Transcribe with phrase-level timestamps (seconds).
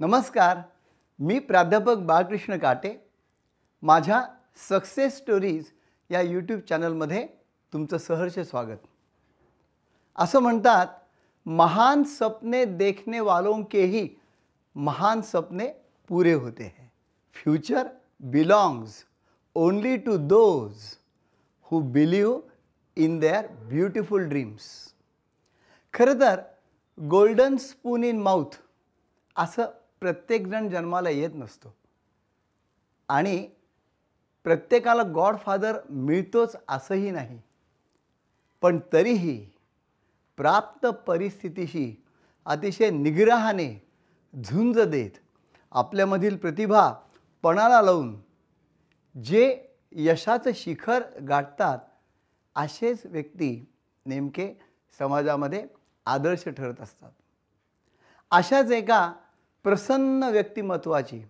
[0.00, 0.58] नमस्कार
[1.18, 2.92] मी प्राध्यापक बाळकृष्ण काटे.
[3.82, 4.20] माझ्या
[4.68, 5.64] सक्सेस स्टोरीज
[6.10, 7.26] या यूट्यूब चॅनलमध्ये
[7.72, 8.76] तुमचं सहर्ष स्वागत.
[10.18, 10.86] असं म्हणतात
[11.46, 14.08] महान सपने देखने वालों केही
[14.74, 15.66] महान सपने
[16.10, 16.88] पुरे होते हैं.
[17.34, 17.88] Future
[18.20, 18.94] belongs
[19.56, 20.78] only to those
[21.70, 22.38] who believe
[22.96, 24.70] in their beautiful dreams
[25.94, 26.40] खरं तर
[26.98, 28.58] गोल्डन स्पून इन माउथ
[29.36, 29.66] असं
[30.00, 31.74] प्रत्येकजण जन्माला येत नसतो.
[33.08, 33.48] आणि
[34.44, 37.40] प्रत्येकाला गॉडफादर मिळतोच असंही नाही.
[38.62, 39.50] पण तरीही
[40.36, 42.04] प्राप्त परिस्थितीशी
[42.46, 43.86] अतिशय निग्रहाने
[44.34, 45.10] झुंज देत
[45.70, 46.94] आपल्यामधील प्रतिभा
[47.42, 48.20] पणाला लावून
[49.22, 51.78] जे यशाचं शिखर गाठतात
[52.56, 53.72] असेच व्यक्ती
[54.06, 54.52] नेमके
[54.98, 55.66] समाजामध्ये
[56.06, 57.10] आदर्श ठरत असतात.
[58.30, 59.12] अशाच एका
[59.64, 61.22] प्रसन्न व्यक्तिमत्वाची.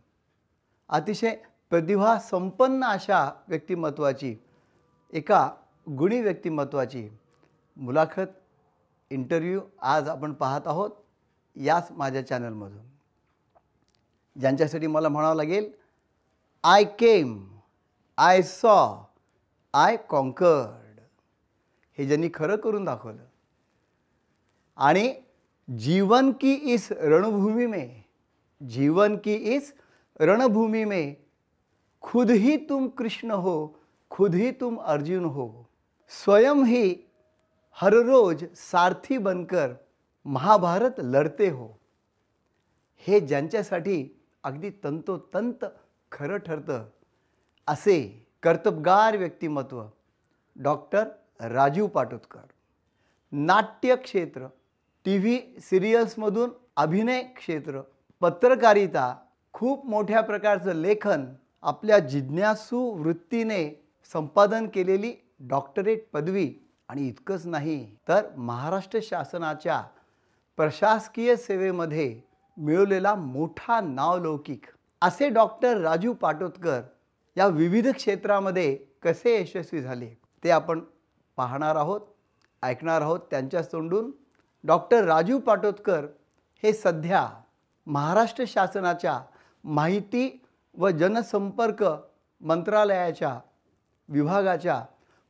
[0.89, 1.37] अतिशय
[1.71, 4.35] प्रतिभा संपन्न अशा व्यक्तिमत्वाची.
[5.13, 5.51] एका
[5.89, 7.09] गुणी व्यक्तिमत्वाची.
[7.77, 8.39] मुलाखत
[9.11, 10.91] इंटरव्ह्यू आज आपण पाहत आहोत
[11.57, 12.83] याच माझ्या चॅनलमधून
[14.37, 15.71] ज्यांच्यासाठी मला म्हणावं लागेल
[16.65, 17.59] I came
[18.19, 19.03] I saw
[19.75, 21.01] I conquered
[21.99, 23.25] हे ज्यांनी खरं करून दाखवलं.
[24.77, 25.15] आणि
[25.69, 28.03] जीवन की इस रणभूमी में
[28.61, 29.73] जीवन की इस
[30.21, 31.17] रणभूमि में
[32.03, 33.77] खुद ही तुम कृष्ण हो
[34.11, 35.67] खुद ही तुम अर्जुन हो।
[36.11, 36.95] स्वयं ही
[37.77, 39.75] हर रोज सारथी बनकर
[40.27, 41.69] महाभारत लढते हो।
[43.07, 43.99] हे ज्यांच्यासाठी
[44.45, 45.65] अगदी तंतोतंत
[46.13, 46.85] खरं ठरतं
[47.69, 49.83] असे कर्तबगार व्यक्तिमत्व
[50.57, 51.09] डॉक्टर
[51.41, 52.47] राजीव पाटोदकर.
[53.33, 54.47] नाट्य क्षेत्र
[55.05, 57.81] टी व्ही सिरियल्समधून अभिनय क्षेत्र
[58.21, 59.15] पत्रकारिता
[59.55, 61.25] खूप मोठ्या प्रकारचं लेखन
[61.63, 63.63] आपल्या जिज्ञासू वृत्तीने
[64.13, 65.13] संपादन केलेली
[65.49, 66.53] डॉक्टरेट पदवी.
[66.89, 69.81] आणि इतकंच नाही तर महाराष्ट्र शासनाच्या
[70.59, 72.21] प्रशासकीय सेवेमध्ये
[72.57, 74.65] मिळवलेला मोठा नावलौकिक.
[75.03, 76.81] असे डॉक्टर राजू पाटोतकर
[77.37, 80.15] या विविध क्षेत्रामध्ये कसे यशस्वी झाले
[80.45, 80.81] ते आपण
[81.37, 82.01] पाहणार आहोत
[82.63, 84.11] ऐकणार आहोत त्यांच्याच तोंडून.
[84.65, 86.07] डॉक्टर राजू पाटोतकर
[86.63, 87.29] हे सध्या
[87.87, 89.21] महाराष्ट्र शासनाच्या
[89.65, 90.29] माहिती
[90.75, 91.83] व जनसंपर्क
[92.41, 93.39] मंत्रालयाच्या
[94.09, 94.81] विभागाच्या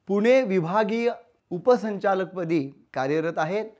[0.08, 1.10] पुणे विभागीय
[1.50, 2.60] उपसंचालकपदी
[2.94, 3.70] कार्यरत आहेत.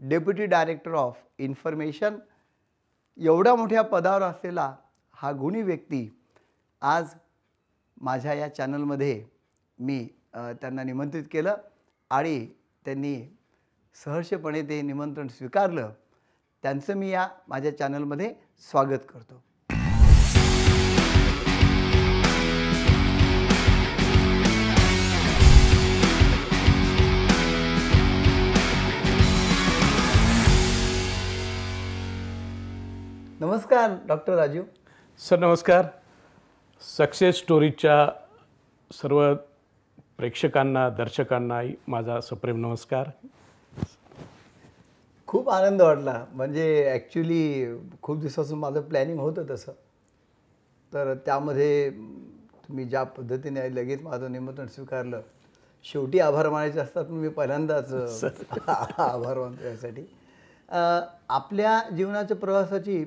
[0.00, 2.16] डेप्युटी डायरेक्टर ऑफ इन्फॉर्मेशन
[3.18, 4.74] एवढ्या मोठ्या पदावर असलेला
[5.14, 6.08] हा गुणी व्यक्ती
[6.82, 7.14] आज
[8.00, 9.24] माझ्या या चॅनलमध्ये
[9.78, 9.98] मी
[10.34, 11.56] त्यांना निमंत्रित केलं
[12.10, 12.46] आणि
[12.84, 13.16] त्यांनी
[13.96, 15.90] सहर्षपणे ते निमंत्रण स्वीकारलं.
[16.66, 18.32] त्यांचं मी या माझ्या चॅनलमध्ये
[18.70, 19.34] स्वागत करतो.
[33.40, 34.62] नमस्कार डॉक्टर राजू
[35.18, 35.84] सर नमस्कार.
[36.96, 38.08] सक्सेस स्टोरीच्या
[38.90, 39.34] सर्व
[40.18, 43.10] प्रेक्षकांना दर्शकांना माझा सप्रेम नमस्कार.
[45.28, 46.24] खूप आनंद वाटला.
[46.32, 47.66] म्हणजे ॲक्च्युली
[48.02, 49.72] खूप दिवसापासून माझं प्लॅनिंग होतं तसं.
[50.92, 51.90] तर त्यामध्ये
[52.68, 55.20] तुम्ही ज्या पद्धतीने लगेच माझं निमंत्रण स्वीकारलं.
[55.84, 57.92] शेवटी आभार मानायचे असतात पण मी पहिल्यांदाच
[58.98, 60.04] आभार मानतो यासाठी.
[61.28, 63.04] आपल्या जीवनाच्या प्रवासाची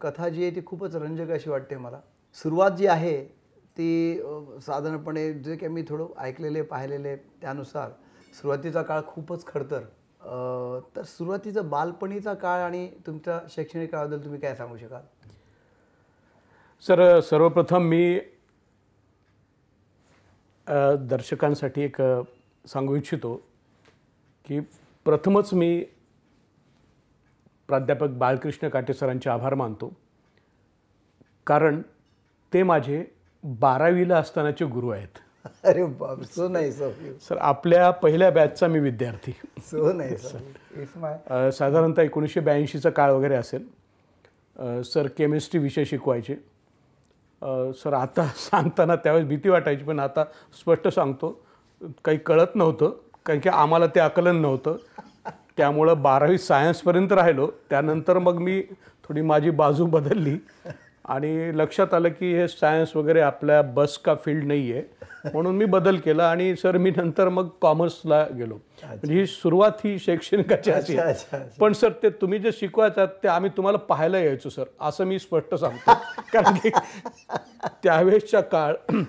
[0.00, 2.00] कथा जी आहे ती खूपच रंजक अशी वाटते मला.
[2.36, 3.22] सुरुवात जी आहे
[3.78, 4.20] ती
[4.66, 7.90] साधारणपणे जे काही मी थोडं ऐकलेले पाहिलेले त्यानुसार
[8.34, 9.80] सुरुवातीचा काळ खूपच खडतर.
[10.96, 15.02] तर सुरुवातीचा बालपणीचा काळ आणि तुमच्या शैक्षणिक काळाबद्दल तुम्ही काय सांगू शकाल?
[16.84, 18.20] सर सर्वप्रथम मी
[21.10, 22.00] दर्शकांसाठी एक
[22.64, 23.34] सांगू इच्छितो
[24.46, 24.60] की
[25.06, 25.84] प्रथमच मी
[27.68, 29.92] प्राध्यापक बाळकृष्ण काटे सरांचे आभार मानतो.
[31.46, 31.80] कारण
[32.52, 33.04] ते माझे
[33.44, 35.18] बारावीला असतानाचे गुरु आहेत.
[35.64, 39.32] अरे बाप सो नाही सर आपल्या पहिल्या बॅचचा मी विद्यार्थी.
[39.58, 40.38] सो नाही सो
[40.80, 43.66] इट्स माय अ, साधारणतः एकोणीसशे ब्याऐंशीचा काळ वगैरे असेल.
[44.82, 46.34] सर केमिस्ट्री विषय शिकवायचे.
[47.72, 50.24] सर आता सांगताना त्यावेळेस भीती वाटायची पण आता
[50.60, 51.40] स्पष्ट सांगतो.
[52.04, 52.90] काही कळत नव्हतं
[53.26, 54.76] कारण की आम्हाला ते आकलन नव्हतं.
[55.56, 57.50] त्यामुळं बारावी सायन्सपर्यंत राहिलो.
[57.70, 58.60] त्यानंतर मग मी
[59.04, 60.36] थोडी माझी बाजू बदलली.
[61.04, 64.82] आणि लक्षात आलं की हे सायन्स वगैरे आपल्या बस का फील्ड नाही आहे
[65.24, 68.54] म्हणून मी बदल केला आणि सर मी नंतर मग कॉमर्सला गेलो.
[68.84, 70.96] म्हणजे ही सुरुवात ही शैक्षणिकाची अशी.
[71.60, 74.64] पण सर ते तुम्ही जे शिकवायचात ते आम्ही तुम्हाला पाहायला यायचो सर.
[74.80, 75.92] असं मी स्पष्ट सांगतो.
[76.32, 76.70] कारण की
[77.82, 78.74] त्यावेळेसचा काळ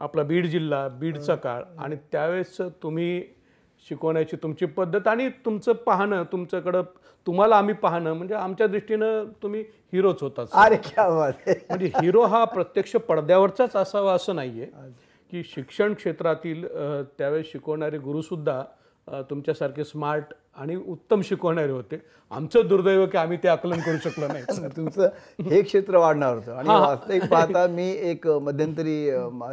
[0.00, 3.22] आपला बीड जिल्हा बीडचा काळ आणि त्यावेळेस तुम्ही
[3.86, 6.82] शिकवण्याची तुमची पद्धत आणि तुमचं पाहणं तुमच्याकडं
[7.26, 9.60] तुम्हाला आम्ही पाहणं म्हणजे आमच्या दृष्टीनं तुम्ही
[9.92, 10.76] हिरोच होतात अरे
[11.68, 14.66] म्हणजे हिरो हा प्रत्यक्ष पडद्यावरचाच असावा असं नाहीये.
[15.30, 16.66] की शिक्षण क्षेत्रातील
[17.18, 18.62] त्यावेळेस शिकवणारे गुरुसुद्धा
[19.30, 22.00] तुमच्यासारखे स्मार्ट आणि उत्तम शिकवणारे होते.
[22.30, 24.44] आमचं दुर्दैव की आम्ही ते आकलन करू शकलो नाही.
[24.76, 25.08] तुमचं
[25.42, 26.52] हे क्षेत्र वाढणार होतं.
[26.52, 29.10] आणि वास्तविक पाहता मी एक मध्यंतरी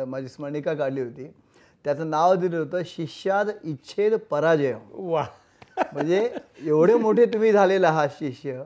[0.07, 1.27] माझी स्मरणिका काढली होती.
[1.86, 4.75] त्याचं नाव दिलं होतं शिष्याद इच्छेद पराजय.
[4.92, 5.25] वा.
[5.94, 6.30] म्हणजे
[6.63, 8.63] एवढे मोठे तुम्ही झालेला आहात शिष्य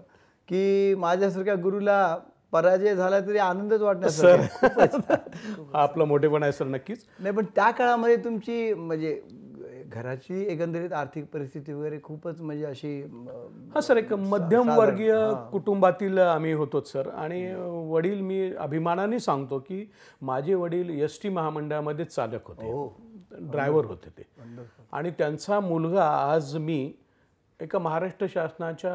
[0.49, 2.17] की माझ्यासारख्या गुरुला
[2.53, 4.39] पराजय झाला तरी आनंदच वाटणार
[5.73, 7.05] हा आपला मोठेपण आहे सर नक्कीच.
[7.19, 9.19] नाही पण त्या काळामध्ये तुमची म्हणजे
[9.87, 13.01] घराची एकंदरीत आर्थिक परिस्थिती वगैरे खूपच म्हणजे अशी
[13.73, 15.13] हा सर एक मध्यम वर्गीय
[15.51, 17.09] कुटुंबातील आम्ही होतो सर.
[17.09, 17.53] आणि
[17.91, 19.85] वडील मी अभिमानाने सांगतो की
[20.21, 22.71] माझे वडील एस टी महामंडळामध्ये चालक होते.
[23.51, 24.23] ड्रायव्हर होते ते.
[24.93, 26.91] आणि त्यांचा मुलगा आज मी
[27.59, 28.93] एका महाराष्ट्र शासनाच्या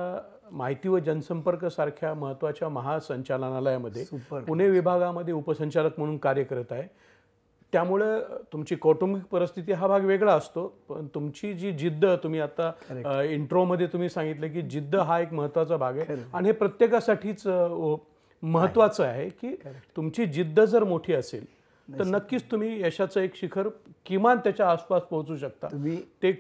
[0.55, 4.05] माहिती व जनसंपर्क सारख्या महत्त्वाच्या महासंचालनालयामध्ये
[4.47, 6.87] पुणे विभागामध्ये उपसंचालक म्हणून कार्य करत आहे.
[7.73, 13.87] त्यामुळं तुमची कौटुंबिक परिस्थिती हा भाग वेगळा असतो पण तुमची जी जिद्द तुम्ही आता इंट्रोमध्ये
[13.87, 16.17] तुम्ही सांगितलं की जिद्द हा एक महत्त्वाचा भाग आहे.
[16.33, 19.29] आणि हे प्रत्येकासाठीच महत्त्वाचं आहे.
[19.31, 19.55] की
[19.97, 21.45] तुमची जिद्द जर मोठी असेल
[21.89, 23.69] तर नक्कीच तुम्ही यशाचं एक शिखर
[24.07, 25.69] किमान त्याच्या आसपास पोहोचू शकता.
[25.73, 26.33] तुम्ही ते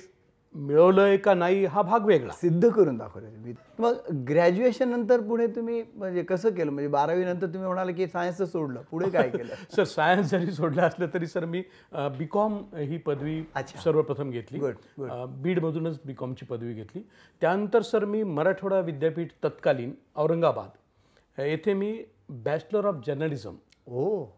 [0.55, 2.33] मिळवलंय का नाही हा भाग वेगळा.
[2.33, 3.55] सिद्ध करून दाखवले तुम्ही.
[3.79, 3.95] मग
[4.29, 6.71] ग्रॅज्युएशन नंतर पुढे तुम्ही म्हणजे कसं केलं?
[6.71, 8.81] म्हणजे बारावी नंतर तुम्ही म्हणाले की सायन्सचं सोडलं.
[8.91, 9.55] पुढे काय केलं?
[9.77, 11.62] सर सायन्स जरी सोडलं असलं तरी सर मी
[11.93, 13.43] बी कॉम ही पदवी
[13.85, 14.59] सर्वप्रथम घेतली.
[14.59, 17.03] Good, अ, बीडमधूनच बी कॉमची पदवी घेतली.
[17.41, 21.41] त्यानंतर सर मी मराठवाडा विद्यापीठ तत्कालीन औरंगाबाद.
[21.41, 23.55] येथे मी बॅचलर ऑफ जर्नलिझम
[23.87, 24.37] हो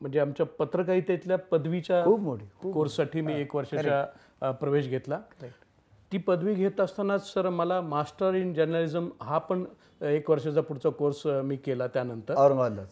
[0.00, 2.02] म्हणजे आमच्या पत्रकारितेतल्या पदवीच्या
[2.72, 4.06] कोर्ससाठी मी एक वर्षाचा अ,
[4.42, 5.20] प्रवेश घेतला.
[6.12, 9.64] ती पदवी घेत असतानाच सर मला मास्टर इन जर्नलिझम हा पण
[10.00, 12.34] एक वर्षाचा पुढचा कोर्स मी केला त्यानंतर.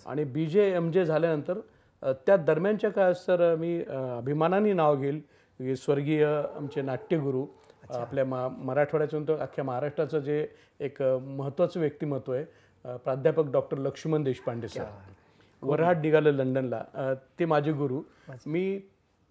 [0.06, 1.60] आणि बी जे एम जे झाल्यानंतर
[2.26, 5.20] त्या दरम्यानच्या काळात सर मी अभिमानाने नाव घेईल
[5.60, 7.46] की स्वर्गीय आमचे नाट्यगुरू
[7.90, 10.46] आपल्या मा मराठवाड्याचं नंतर अख्ख्या महाराष्ट्राचं जे
[10.80, 14.84] एक महत्त्वाचं व्यक्तिमत्व आहे प्राध्यापक डॉक्टर लक्ष्मण देशपांडे सर.
[15.62, 16.82] वऱ्हाड निघालं लंडनला.
[17.38, 18.00] ते माझे गुरु.
[18.46, 18.78] मी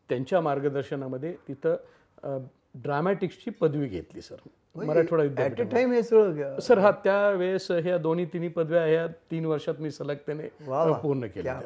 [0.10, 1.76] त्यांच्या मार्गदर्शनामध्ये तिथं
[2.84, 4.36] ड्रामॅटिक्सची पदवी घेतली सर.
[4.76, 9.92] मराठवाडा विद्यापीठ हे सगळं सर हा त्यावेळेस ह्या दोन्ही तिन्ही पदव्या ह्या तीन वर्षात मी
[9.92, 10.48] सलगतेने.
[11.02, 11.60] पूर्ण केल्या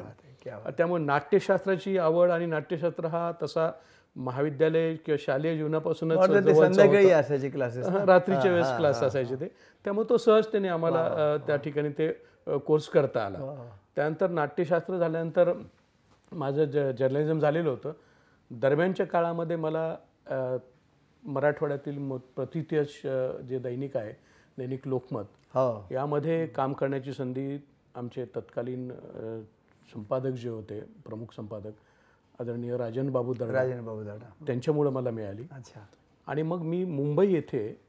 [0.76, 3.70] त्यामुळे नाट्यशास्त्राची आवड आणि नाट्यशास्त्र हा तसा
[4.16, 7.86] महाविद्यालय किंवा शालेय जीवनापासूनच असायचे क्लासेस.
[7.86, 9.48] रात्रीच्या वेळेस क्लास असायचे ते.
[9.84, 12.10] त्यामुळे तो सहजतेने आम्हाला त्या ठिकाणी ते
[12.66, 13.54] कोर्स करता आला.
[13.96, 15.52] त्यानंतर नाट्यशास्त्र झाल्यानंतर
[16.32, 17.92] माझं ज जर्नलिझम झालेलं होतं.
[18.50, 19.94] दरम्यानच्या काळामध्ये मला
[21.24, 21.98] मराठवाड्यातील
[23.06, 24.12] अ, जे दैनिक आहे
[24.58, 25.24] दैनिक लोकमत
[25.54, 25.86] हो.
[25.90, 27.58] यामध्ये काम करण्याची संधी
[27.94, 28.90] आमचे तत्कालीन
[29.94, 34.30] संपादक जे होते प्रमुख संपादक आदरणीय राजन बाबू दर्डा राजेंद्र बाबू दादा.
[34.46, 35.42] त्यांच्यामुळं मला मिळाली.
[35.52, 35.80] अच्छा.
[36.26, 37.80] आणि मग मी मुंबई येथे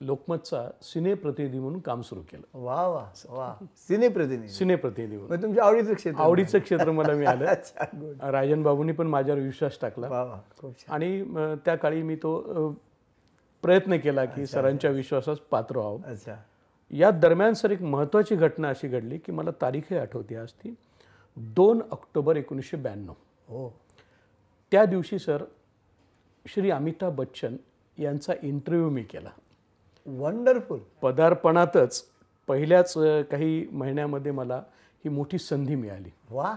[0.00, 2.58] लोकमतचा सिने प्रतिनिधी म्हणून काम सुरू केलं.
[2.58, 3.54] वा वा वा.
[3.76, 4.48] सिने प्रतिनिधी.
[4.48, 5.42] सिने प्रतिनिधी म्हणून.
[5.42, 6.20] तुमच्या आवडीचं क्षेत्र.
[6.20, 7.44] आवडीचं क्षेत्र मला मिळालं.
[8.30, 10.40] राजन बाबूंनी पण माझ्यावर विश्वास टाकला.
[10.88, 11.24] आणि
[11.64, 12.40] त्या काळी मी तो
[13.62, 15.98] प्रयत्न केला की सरांच्या विश्वासास पात्र व्हावं.
[16.90, 20.74] या दरम्यान सर एक महत्त्वाची घटना अशी घडली की मला तारीखही आठवते आज ती.
[21.36, 23.12] दोन ऑक्टोबर एकोणीसशे ब्याण्णव.
[23.48, 23.80] हो.
[24.70, 25.44] त्या दिवशी सर
[26.46, 27.56] श्री अमिताभ बच्चन
[27.98, 29.30] यांचा इंटरव्ह्यू मी केला.
[30.06, 32.04] वंडरफुल पदार्पणातच
[32.48, 32.92] पहिल्याच
[33.30, 34.62] काही महिन्यामध्ये मला
[35.04, 36.10] ही मोठी संधी मिळाली.
[36.30, 36.54] वा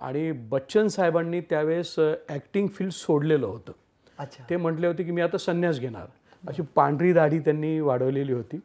[0.00, 1.94] आणि बच्चन साहेबांनी त्यावेळेस
[2.28, 3.72] ॲक्टिंग फील्ड सोडलेलं होतं.
[4.18, 4.44] अच्छा.
[4.50, 6.06] ते म्हटले होते की मी आता संन्यास घेणार.
[6.48, 8.60] अशी पांढरी दाढी त्यांनी वाढवलेली होती.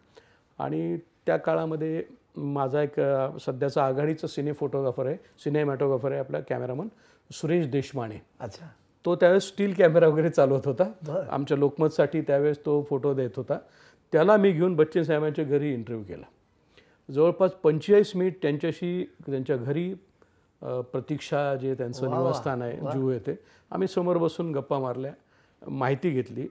[0.59, 2.03] आणि त्या काळामध्ये
[2.37, 2.99] माझा एक
[3.45, 6.87] सध्याचा आघाडीचा सिने फोटोग्राफर आहे सिनेमॅटोग्राफर आहे आपला कॅमेरामन
[7.31, 8.21] सुरेश देशमाने.
[8.39, 8.65] अच्छा.
[9.05, 11.25] तो त्यावेळेस स्टील कॅमेरा वगैरे चालवत होता.
[11.31, 13.57] आमच्या लोकमतसाठी त्यावेळेस तो फोटो देत होता.
[14.13, 16.25] त्याला मी घेऊन बच्चन साहेबांच्या घरी इंटरव्ह्यू केला.
[17.09, 19.93] जवळपास पंचेचाळीस मिनिट त्यांच्याशी त्यांच्या घरी
[20.61, 23.35] प्रतीक्षा जे त्यांचं निवासस्थान आहे जुहू येथे
[23.71, 25.11] आम्ही समोर बसून गप्पा मारल्या
[25.61, 26.47] माहिती घेतली.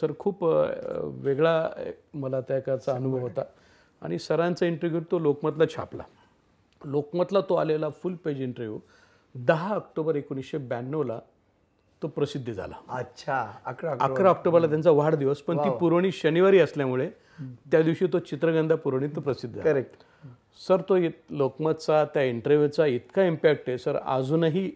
[0.00, 1.68] सर खूप वेगळा
[2.14, 3.42] मला त्या काळचा अनुभव होता.
[4.02, 6.02] आणि सरांचा इंटरव्ह्यू तो लोकमतला छापला.
[6.84, 8.78] लोकमतला तो आलेला फुल पेज इंटरव्ह्यू
[9.34, 11.18] दहा ऑक्टोबर एकोणीसशे ब्याण्णवला
[12.02, 12.74] तो प्रसिद्ध झाला.
[12.88, 14.66] अच्छा अकरा अकरा ऑक्टोबरला.
[14.66, 17.08] त्यांचा वाढदिवस पण ती पुरवणी शनिवारी असल्यामुळे
[17.70, 19.70] त्या दिवशी तो चित्रगंधा पुरवणी तो प्रसिद्ध झाला.
[19.70, 19.96] करेक्ट.
[20.58, 20.96] सर तो
[21.30, 23.78] लोकमतचा त्या इंटरव्ह्यूचा इतका इम्पॅक्ट आहे.
[23.78, 24.70] सर अजूनही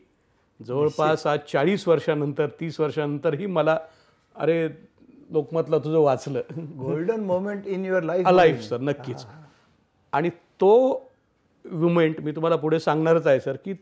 [0.61, 3.79] जवळपास आज चाळीस वर्षानंतर तीस वर्षानंतरही मला
[4.37, 4.67] अरे
[5.31, 6.43] लोकमतला तुझं वाचलं.
[6.79, 9.25] Golden moment in your life life sir नक्कीच.
[10.13, 10.73] आणि तो
[11.65, 13.75] मुमेंट मी तुम्हाला पुढे सांगणारच आहे सर की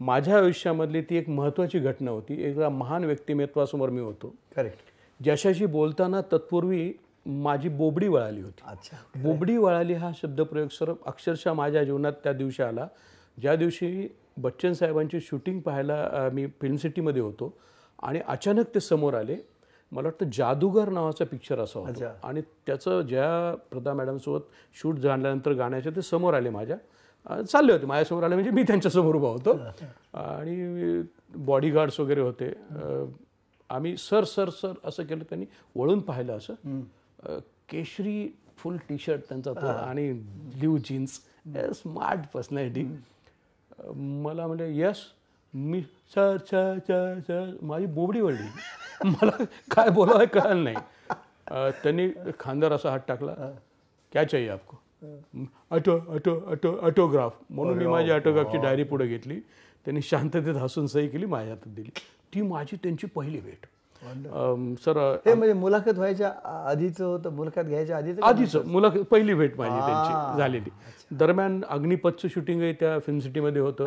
[0.00, 2.42] माझ्या आयुष्यामधली ती एक महत्त्वाची घटना होती.
[2.42, 4.34] एका महान व्यक्तिमत्वासमोर मी होतो.
[4.56, 4.78] करेक्ट
[5.20, 6.92] ज्याच्याशी बोलताना तत्पूर्वी
[7.26, 8.62] माझी बोबडी वळाली होती.
[8.66, 12.86] अच्छा बोबडी वळाली हा शब्दप्रयोग सर अक्षरशः माझ्या जीवनात त्या दिवशी आला.
[13.38, 17.52] ज्या दिवशी बच्चन साहेबांची शूटिंग पाहायला मी फिल्म सिटीमध्ये होतो
[18.02, 19.36] आणि अचानक ते समोर आले.
[19.92, 22.12] मला वाटतं जादूगर नावाचा पिक्चर असा होता.
[22.24, 24.40] आणि त्याचं ज्या प्रदा मॅडमसोबत
[24.80, 26.76] शूट झाल्यानंतर गाण्याचे ते समोर आले माझ्या.
[27.26, 29.56] चालले होते माझ्यासमोर आले म्हणजे मी त्यांच्यासमोर उभा होतो.
[30.14, 31.02] आणि
[31.36, 32.52] बॉडीगार्ड्स वगैरे होते.
[33.70, 35.46] आम्ही सर सर सर असं केलं त्यांनी
[35.76, 36.80] वळून पाहिलं असं.
[37.68, 41.20] केशरी फुल टी शर्ट त्यांचा तो आणि ब्ल्यू जीन्स
[41.74, 42.84] स्मार्ट पर्सनॅलिटी
[43.94, 45.04] मला म्हणजे यस
[45.54, 45.80] मी
[46.14, 48.48] सर सर सर सर माझी बोबडी वळली.
[49.04, 50.76] मला काय बोलावं कळलं नाही.
[51.82, 52.08] त्यांनी
[52.40, 53.34] खांद्यावर असा हात टाकला.
[54.12, 54.76] क्या चाहिए आपको?
[55.70, 57.36] Auto auto auto autograph.
[57.50, 59.40] म्हणून मी माझी ऑटोग्राफची डायरी पुढे घेतली.
[59.84, 61.90] त्यांनी शांततेत हसून सही केली माझ्या हातात दिली.
[62.34, 63.66] ती माझी त्यांची पहिली भेट.
[64.84, 66.30] सर हे म्हणजे मुलाखत व्हायच्या
[66.68, 70.70] आधीचं होतं मुलाखत घ्यायच्या आधीचं आधीच मुलाखत पहिली भेट माझी त्यांची झालेली.
[71.10, 73.84] दरम्यान अग्निपथचं शूटिंग त्या फिल्म सिटीमध्ये होतं.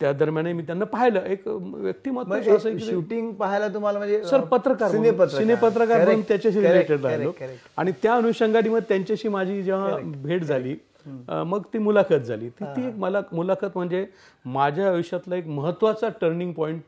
[0.00, 1.24] त्या दरम्यानही मी त्यांना पाहिलं.
[1.26, 2.34] एक व्यक्तिमत्व
[2.78, 6.04] शूटिंग पाहायला तुम्हाला म्हणजे सर पत्रकार सिनेपत्रकार.
[6.04, 7.32] म्हणून त्याच्याशी रिलेटेड राहिलो.
[7.76, 10.76] आणि त्या अनुषंगाने मग त्यांच्याशी माझी जेव्हा भेट झाली
[11.28, 12.48] मग ती मुलाखत झाली.
[12.48, 14.06] ती ती एक मला मुलाखत म्हणजे
[14.44, 16.80] माझ्या आयुष्यातला एक महत्त्वाचा टर्निंग पॉईंट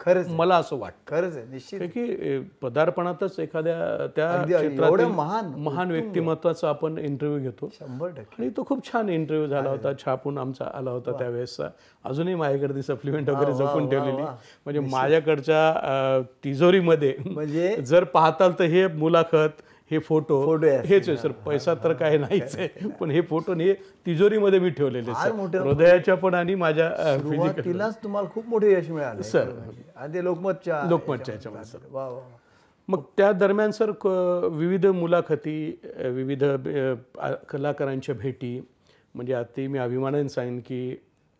[0.00, 1.16] खरंच मला असं वाटतं.
[1.16, 1.46] खरंच आहे.
[1.46, 7.70] निश्चित की पदार्पणातच एखाद्या त्या महान, महान व्यक्तिमत्वाचा आपण इंटरव्ह्यू घेतो.
[7.72, 8.42] शंभर टक्के.
[8.42, 9.92] आणि तो खूप छान इंटरव्ह्यू झाला होता.
[10.04, 11.68] छापून आमचा आला होता त्यावेळेसचा.
[12.04, 14.22] अजूनही माझ्याकडे ती सप्लिमेंट वगैरे जपून ठेवलेली.
[14.64, 20.66] म्हणजे माझ्याकडच्या तिजोरीमध्ये म्हणजे जर पाहताल तर हे मुलाखत हे फोटो फोटो.
[20.86, 21.32] हेच आहे सर.
[21.46, 22.88] पैसा तर काही नाहीच आहे.
[23.00, 23.72] पण हे फोटो हे
[24.06, 25.10] तिजोरीमध्ये मी ठेवलेले
[25.58, 29.50] हृदयाच्या पण आणि माझ्या सुरुवातीलाच तुम्हाला खूप मोठे यश मिळालं सर.
[29.96, 31.78] आणि ते लोकमतच्या लोकमतच्या याच्यामध्ये सर.
[31.90, 32.20] वा वा
[32.88, 33.90] मग त्या दरम्यान सर
[34.52, 35.56] विविध मुलाखती
[36.04, 36.44] विविध
[37.48, 38.58] कलाकारांच्या भेटी
[39.14, 40.96] म्हणजे आता मी अभिमानाने सांगेन की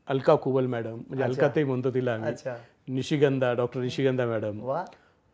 [0.09, 2.51] अलका कुबल मॅडम म्हणजे अलकाताई म्हणतो तिला आम्ही.
[2.89, 4.61] Nishigandha doctor Nishigandha madam.
[4.63, 4.85] वा.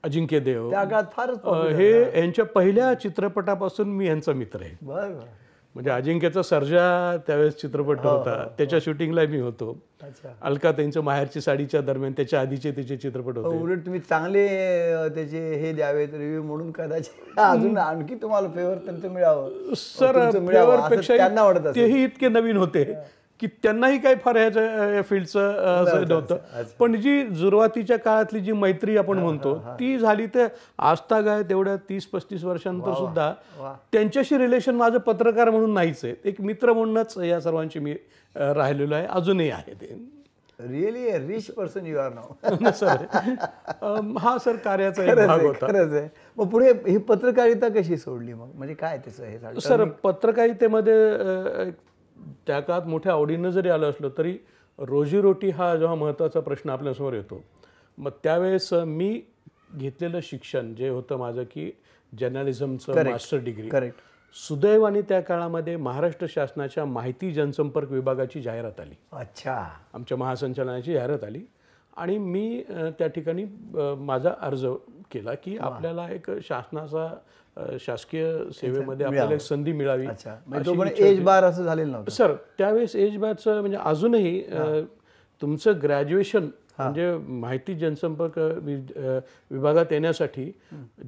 [0.04, 0.70] अजिंक्य देव.
[0.70, 1.90] त्या काळात फारच हे
[2.20, 4.76] यांच्या पहिल्या चित्रपटापासून मी यांचा मित्र आहे.
[4.82, 5.08] बर
[5.74, 8.34] म्हणजे अजिंक्यचा सर्जा त्यावेळेस चित्रपट होता.
[8.58, 9.70] त्याच्या शूटिंगला मी होतो.
[10.02, 10.28] अच्छा.
[10.42, 13.56] अलकाताईंचं माहेरची साडीच्या दरम्यान त्याच्या आधीचे तिचे चित्रपट होते.
[13.58, 14.46] उलट तुम्ही चांगले
[15.14, 19.74] त्याचे हे द्यावेत रिव्ह्यू म्हणून कदाचित अजून आणखी तुम्हाला फेवर त्यांचं मिळावं.
[19.76, 22.84] सर मिळावं, त्यांना तेही इतके नवीन होते.
[23.40, 24.62] की त्यांनाही काही फार ह्याच्या
[24.94, 26.36] या फील्डचं नव्हतं.
[26.78, 30.46] पण जी सुरुवातीच्या काळातली जी मैत्री आपण म्हणतो ती झाली ते
[30.78, 33.32] आजता काय तेवढ्या तीस पस्तीस वर्षांनंतर सुद्धा.
[33.92, 36.14] त्यांच्याशी रिलेशन माझं पत्रकार म्हणून नाहीच आहे.
[36.24, 37.94] एक मित्र म्हणूनच या सर्वांची मी
[38.34, 39.06] राहिलेलो आहे.
[39.06, 39.94] अजूनही आहे ते.
[40.58, 43.04] Really rich person you are now sir.
[44.20, 45.66] हा सर कार्याचा एक भाग आहे होता.
[45.66, 46.08] खरंच आहे.
[46.36, 48.48] मग पुढे ही पत्रकारिता कशी सोडली मग?
[48.54, 51.70] म्हणजे काय त्याचं हे सर पत्रकारितेमध्ये
[52.46, 54.36] त्या काळात मोठ्या आवडीनं जरी आलं असलो तरी
[54.78, 57.42] रोजीरोटी हा जेव्हा महत्त्वाचा प्रश्न आपल्यासमोर येतो
[57.98, 59.20] मग त्यावेळेस मी
[59.76, 61.70] घेतलेलं शिक्षण जे होतं माझं की
[62.12, 63.68] जर्नलिझमचं मास्टर डिग्री.
[63.68, 63.98] करेक्ट
[64.36, 68.94] सुदैवाने त्या काळामध्ये महाराष्ट्र शासनाच्या माहिती जनसंपर्क विभागाची जाहिरात आली.
[69.12, 69.56] अच्छा.
[69.94, 71.44] आमच्या महासंचालनाची जाहिरात आली
[71.96, 72.62] आणि मी
[72.98, 73.44] त्या ठिकाणी
[73.98, 74.66] माझा अर्ज
[75.12, 77.08] केला की आपल्याला एक शासनाचा
[77.80, 80.06] शासकीय सेवेमध्ये आपल्याला एक संधी मिळावी
[80.46, 82.10] म्हणजे एज बार असं झालेलं नव्हतं.
[82.10, 84.40] सर त्यावेळेस एज बॅचचं म्हणजे अजूनही
[85.42, 86.48] तुमचं ग्रॅज्युएशन
[86.78, 88.38] म्हणजे माहिती जनसंपर्क
[89.50, 90.50] विभागात येण्यासाठी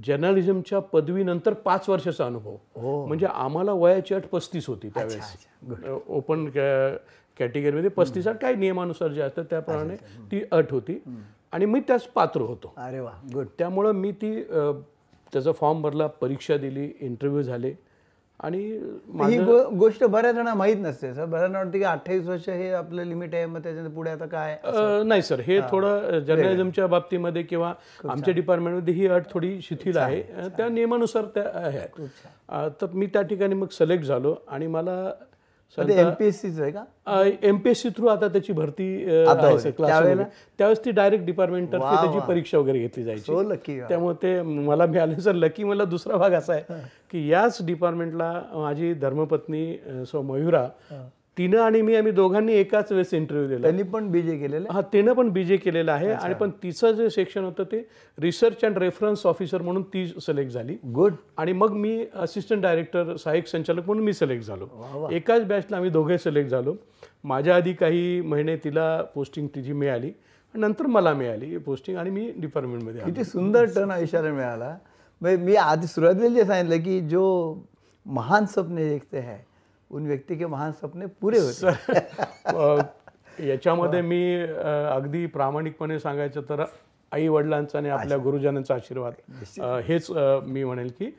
[0.07, 2.57] जर्नलिझमच्या पदवीनंतर पाच वर्षाचा अनुभव.
[3.07, 6.01] म्हणजे आम्हाला वयाची अट पस्तीस होती त्यावेळेस.
[6.09, 6.45] ओपन
[7.39, 9.97] कॅटेगरीमध्ये पस्तीस अट काही नियमानुसार जे असतं त्याप्रमाणे
[10.31, 11.03] ती अट होती.
[11.53, 12.73] आणि मी त्यास पात्र होतो.
[12.77, 13.47] अरे वा गुड.
[13.59, 14.35] त्यामुळं मी ती
[15.33, 17.75] त्याचा फॉर्म भरला परीक्षा दिली इंटरव्ह्यू झाले.
[18.41, 18.59] आणि
[19.29, 21.15] ही गो- गोष्ट बऱ्याच जणांना माहीत नसते.
[21.15, 24.59] सर बऱ्याच वाटते की अठ्ठावीस वर्ष हे आपलं लिमिट आहे मग त्याच्यात पुढे आता काय?
[25.05, 27.75] नाही सर हे थोडं जर्नलिझमच्या बाबतीमध्ये किंवा
[28.09, 30.23] आमच्या डिपार्टमेंटमध्ये ही अट थोडी शिथिल आहे.
[30.57, 32.01] त्या नियमानुसार त्या आहेत.
[32.83, 35.13] तर मी त्या ठिकाणी मग सिलेक्ट झालो आणि मला
[35.79, 36.85] ते एम पी एस सीच आहे का?
[37.43, 39.05] M P S C through आता त्याची भरती.
[39.79, 42.19] त्यावेळेस ती डायरेक्ट डिपार्टमेंट त्याची.
[42.29, 43.33] परीक्षा वगैरे घेतली जायची.
[43.51, 45.21] लकी त्यामुळे ते मला मिळाले.
[45.21, 49.77] सर लकी मला दुसरा भाग असा आहे की याच डिपार्टमेंटला माझी धर्मपत्नी
[50.07, 50.69] सो मयुरा
[51.37, 53.61] तिनं आणि मी आम्ही दोघांनी एकाच वेळेस इंटरव्ह्यू दिला.
[53.63, 57.45] त्यांनी पण बीजे केलेलं हा तिनं पण बीजे केलेलं आहे आणि पण तिचं जे सेक्शन
[57.45, 57.83] होतं ते
[58.19, 60.77] रिसर्च अँड रेफरन्स ऑफिसर म्हणून ती सिलेक्ट झाली.
[60.95, 65.09] गुड आणि मग मी असिस्टंट डायरेक्टर सहाय्यक संचालक म्हणून मी सिलेक्ट झालो.
[65.13, 66.75] एकाच बॅचला आम्ही दोघे सिलेक्ट झालो.
[67.25, 70.11] माझ्या आधी काही महिने तिला पोस्टिंग तिची मिळाली.
[70.55, 74.77] नंतर मला मिळाली पोस्टिंग आणि मी डिपार्टमेंटमध्ये किती सुंदर टर्न आयुष्याला मिळाला.
[75.21, 77.55] म्हणजे मी आधी सुरुवातीला जे सांगितलं की जो
[78.07, 79.37] महान सपने देखते है
[79.93, 81.67] उन व्यक्ती के महान सपने पुरे होते
[83.51, 84.43] याच्यामध्ये मी
[84.93, 86.65] अगदी प्रामाणिकपणे सांगायचं तर
[87.13, 89.13] आई वडिलांचा आणि आपल्या गुरुजनांचा आशीर्वाद.
[89.87, 90.11] हेच
[90.47, 91.11] मी म्हणेल की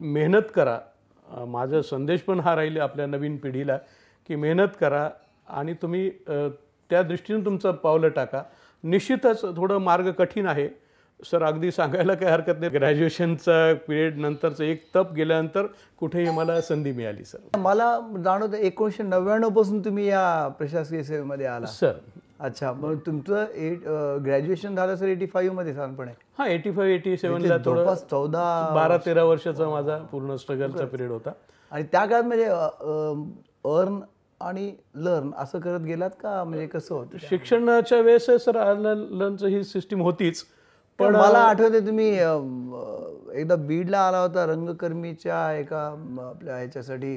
[0.00, 0.78] मेहनत करा.
[1.46, 3.78] माझा संदेश पण हा राहील आपल्या नवीन पिढीला
[4.28, 5.08] की मेहनत करा
[5.48, 8.42] आणि तुम्ही त्या दृष्टीने तुमचं पावलं टाका.
[8.84, 10.68] निश्चितच थोडं मार्ग कठीण आहे.
[11.20, 12.70] सर अगदी सांगायला काही हरकत नाही.
[12.72, 15.66] ग्रॅज्युएशनचा पिरियड नंतरचं एक तप गेल्यानंतर
[15.98, 17.38] कुठेही मला संधी मिळाली सर.
[17.58, 21.66] मला जाणवतं एकोणीसशे नव्याण्णवपासून तुम्ही या प्रशासकीय सेवेमध्ये आला.
[21.66, 21.92] सर.
[22.40, 23.88] अच्छा मग तुमचं एट
[24.24, 26.12] ग्रॅज्युएशन झालं सर एटी फाईव्हमध्ये साधारणपणे?
[26.38, 31.10] हा एटी फाईव्ह एटी सेव्हनला थोडं जवळपास चौदा बारा तेरा वर्षाचा माझा पूर्ण स्ट्रगलचा पिरियड
[31.10, 31.30] होता.
[31.72, 33.98] आणि त्या काळात म्हणजे अर्न
[34.40, 36.42] आणि लर्न असं करत गेलात का?
[36.44, 37.26] म्हणजे कसं होतं?
[37.28, 40.44] शिक्षणाच्या वेळेस सर लर्नचं ही सिस्टीम होतीच.
[40.98, 42.08] पण मला आठवते तुम्ही
[43.40, 45.82] एकदा बीडला आला होता रंगकर्मीच्या एका
[46.20, 47.14] आपल्या ह्याच्यासाठी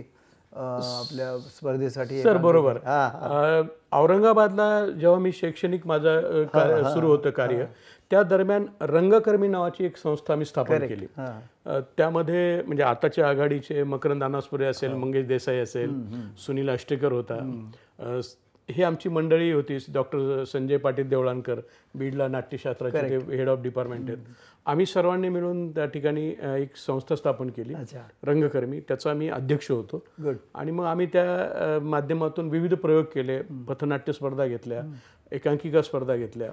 [0.53, 2.77] आपल्या स्पर्धेसाठी सर बरोबर.
[3.91, 6.43] औरंगाबादला जेव्हा मी शैक्षणिक माझं
[6.93, 7.65] सुरू होतं कार्य
[8.11, 11.05] त्या दरम्यान रंगकर्मी नावाची एक संस्था मी स्थापन केली.
[11.97, 15.93] त्यामध्ये म्हणजे आताच्या आघाडीचे मकरंद अनासपुरे असेल मंगेश देसाई असेल
[16.45, 17.39] सुनील अष्टेकर होता.
[18.69, 21.59] हे आमची मंडळी होती डॉक्टर संजय पाटील देवळांकर
[21.95, 24.17] बीडला नाट्यशास्त्राचे ते हेड ऑफ डिपार्टमेंट आहेत.
[24.65, 27.73] आम्ही सर्वांनी मिळून त्या ठिकाणी एक संस्था स्थापन केली
[28.23, 28.79] रंगकर्मी.
[28.79, 30.03] त्याचा मी अध्यक्ष होतो.
[30.55, 33.41] आणि मग आम्ही त्या माध्यमातून विविध प्रयोग केले.
[33.41, 34.83] पथनाट्य स्पर्धा घेतल्या
[35.31, 36.49] एकांकिका स्पर्धा घेतल्या.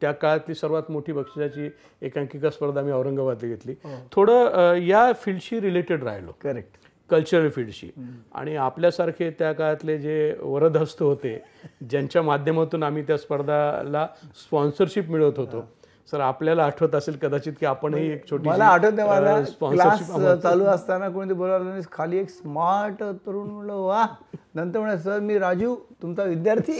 [0.00, 1.68] त्या काळातली सर्वात मोठी बक्षिसाची
[2.02, 3.74] एकांकिका स्पर्धा मी औरंगाबादला घेतली.
[4.12, 6.30] थोडं अ, या फील्डशी रिलेटेड राहिलो.
[6.40, 6.70] करेक्ट
[7.10, 7.90] कल्चरल फील्डशी.
[8.34, 11.42] आणि आपल्यासारखे त्या काळातले जे वरदहस्त होते
[11.90, 15.64] ज्यांच्या माध्यमातून आम्ही त्या स्पर्धाला स्पॉन्सरशिप मिळवत होतो.
[16.10, 21.34] सर आपल्याला आठवत असेल कदाचित की आपणही एक छोटी मला आठवते स्पॉन्सरशिप चालू असताना कोणी
[21.34, 24.06] बोलावलं नाही खाली एक स्मार्ट तरुण म्हणलं वा.
[24.54, 26.72] नंतर म्हणे सर मी राजू तुमचा विद्यार्थी.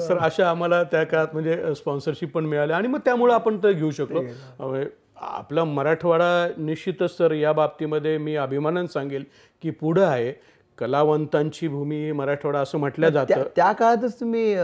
[0.00, 0.18] सर.
[0.20, 4.20] अशा आम्हाला त्या काळात म्हणजे स्पॉन्सरशिप पण मिळाली आणि मग त्यामुळे आपण ते घेऊ शकलो.
[4.58, 4.82] अ,
[5.16, 9.24] आपला मराठवाडा निश्चितच सर या बाबतीमध्ये मी अभिमानानं सांगेल
[9.62, 10.32] की पुढं आहे.
[10.78, 13.42] कलावंतांची भूमी मराठवाडा असं म्हटलं जातं.
[13.56, 14.58] त्या- काळातच तुम्ही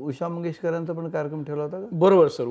[0.00, 1.86] उषा मंगेशकरांचा पण कार्यक्रम ठेवला होता का?
[1.92, 2.44] बरोबर सर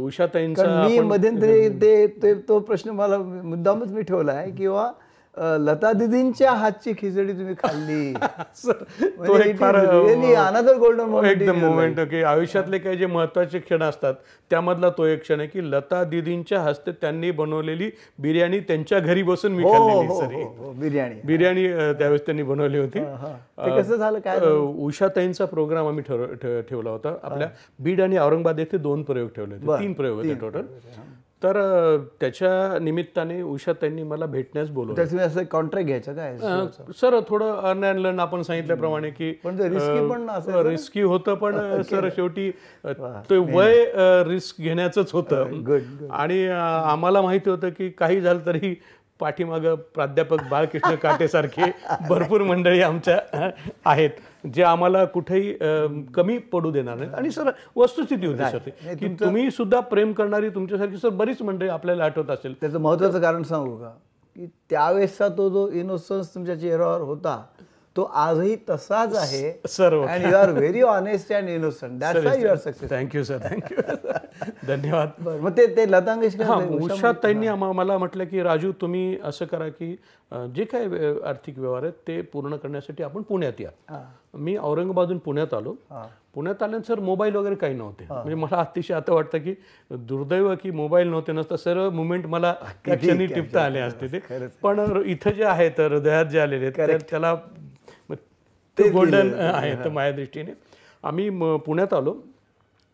[0.54, 4.92] कारण मी मध्यंतरी ते ते- प्रश्न मला मुद्दामच मी ठेवला आहे किंवा
[5.38, 8.14] लता दिदींच्या हातची खिचडी तुम्ही खाल्ली.
[9.28, 14.14] तो एक फार in एकदम मोमेंट की आयुष्यातले काही जे महत्त्वाचे क्षण असतात
[14.50, 19.52] त्यामधला तो एक क्षण आहे की लता दिदींच्या हस्ते त्यांनी बनवलेली बिर्याणी त्यांच्या घरी बसून
[19.52, 20.32] मी हो हो सर.
[20.34, 20.44] ही.
[20.80, 21.16] बिर्याणी.
[21.26, 23.00] बिर्याणी त्यावेळेस त्यांनी बनवली होती.
[23.00, 24.20] ते कसं झालं?
[24.20, 24.40] काय
[24.78, 26.04] उषाताईंचा प्रोग्राम आम्ही
[26.70, 27.16] ठेवला होता.
[27.24, 29.82] आपल्या बीड आणि औरंगाबाद येथे दोन प्रयोग ठेवले होते.
[29.84, 30.62] तीन प्रयोग होते टोटल
[31.46, 31.58] तर
[32.20, 35.20] त्याच्या निमित्ताने उषाताईंनी मला भेटण्यास बोलवलं.
[35.20, 36.38] असं कॉन्ट्रॅक्ट घ्यायचं काय
[37.02, 39.60] सर थोडं अर्न अँड लर्न आपण सांगितल्याप्रमाणे की पण?
[40.66, 42.52] रिस्की होतं पण सर शेवटी
[43.30, 43.86] ते वय
[44.28, 45.44] रिस्क घेण्याचंच होतं.
[46.10, 48.76] आणि आम्हाला माहिती होतं की काही झालं तरी
[49.20, 51.72] पाठीमागं प्राध्यापक बाळकृष्ण काटेसारखे
[52.10, 53.50] भरपूर मंडळी आमच्या
[53.86, 55.54] आहेत जे आम्हाला कुठेही
[56.14, 57.14] कमी पडू देणार नाहीत.
[57.14, 62.06] आणि सर वस्तुस्थिती होती सर की तुम्ही सुद्धा प्रेम करणारी तुमच्यासारखी सर बरीच मंडळी आपल्याला
[62.06, 62.54] आठवत असेल.
[62.62, 63.90] त्याचं महत्वाचं कारण सांगू का?
[64.36, 67.42] की त्यावेळेसचा तो जो इनोसन्स तुमच्या चेहऱ्यावर होता
[67.96, 69.52] तो आजही तसाच आहे.
[69.68, 70.02] सर्व.
[70.04, 73.82] And you are very honest and innocent that's why you are success thank you sir thank you
[74.68, 75.10] धन्यवाद.
[75.20, 79.68] बरं मग ते ते लतांगेश हा उषाताईंनी आम्हा- मला म्हटलं की राजू तुम्ही असं करा
[79.70, 79.96] की
[80.56, 80.86] जे काय
[81.26, 84.00] आर्थिक व्यवहार आहेत ते पूर्ण करण्यासाठी आपण पुण्यात या.
[84.34, 85.76] मी औरंगाबादून पुण्यात आलो.
[86.34, 88.06] पुण्यात आल्यानंतर मोबाईल वगैरे काही नव्हते.
[88.10, 89.54] म्हणजे मला अतिशय आता वाटतं की
[89.92, 92.54] दुर्दैव की मोबाईल नव्हते नसता सर्व मुवमेंट मला
[92.86, 94.48] टिपता आले असते ते.
[94.64, 97.36] पण इथं जे आहेत हृदयात जे आलेले आहेत त्या- त्याला
[98.78, 99.76] ते गोल्डन आहे.
[99.76, 100.52] तर माझ्या दृष्टीने.
[101.04, 102.22] आम्ही म- पुण्यात आलो.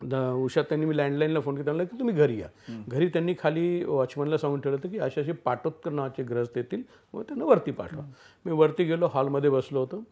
[0.02, 1.84] द- उषा त्यांनी मी लँडलाईनला फोन केला.
[1.84, 2.48] की तुम्ही घरी या.
[2.88, 6.82] घरी त्यांनी खाली वॉचमॅनला सांगून ठेवलं होतं की असे असे पाटोत्कर नावाचे ग्रस्त येतील.
[7.14, 8.02] मग त्यांना वरती पाठवा.
[8.46, 10.02] मी वरती गेलो हॉलमध्ये बसलो होतो.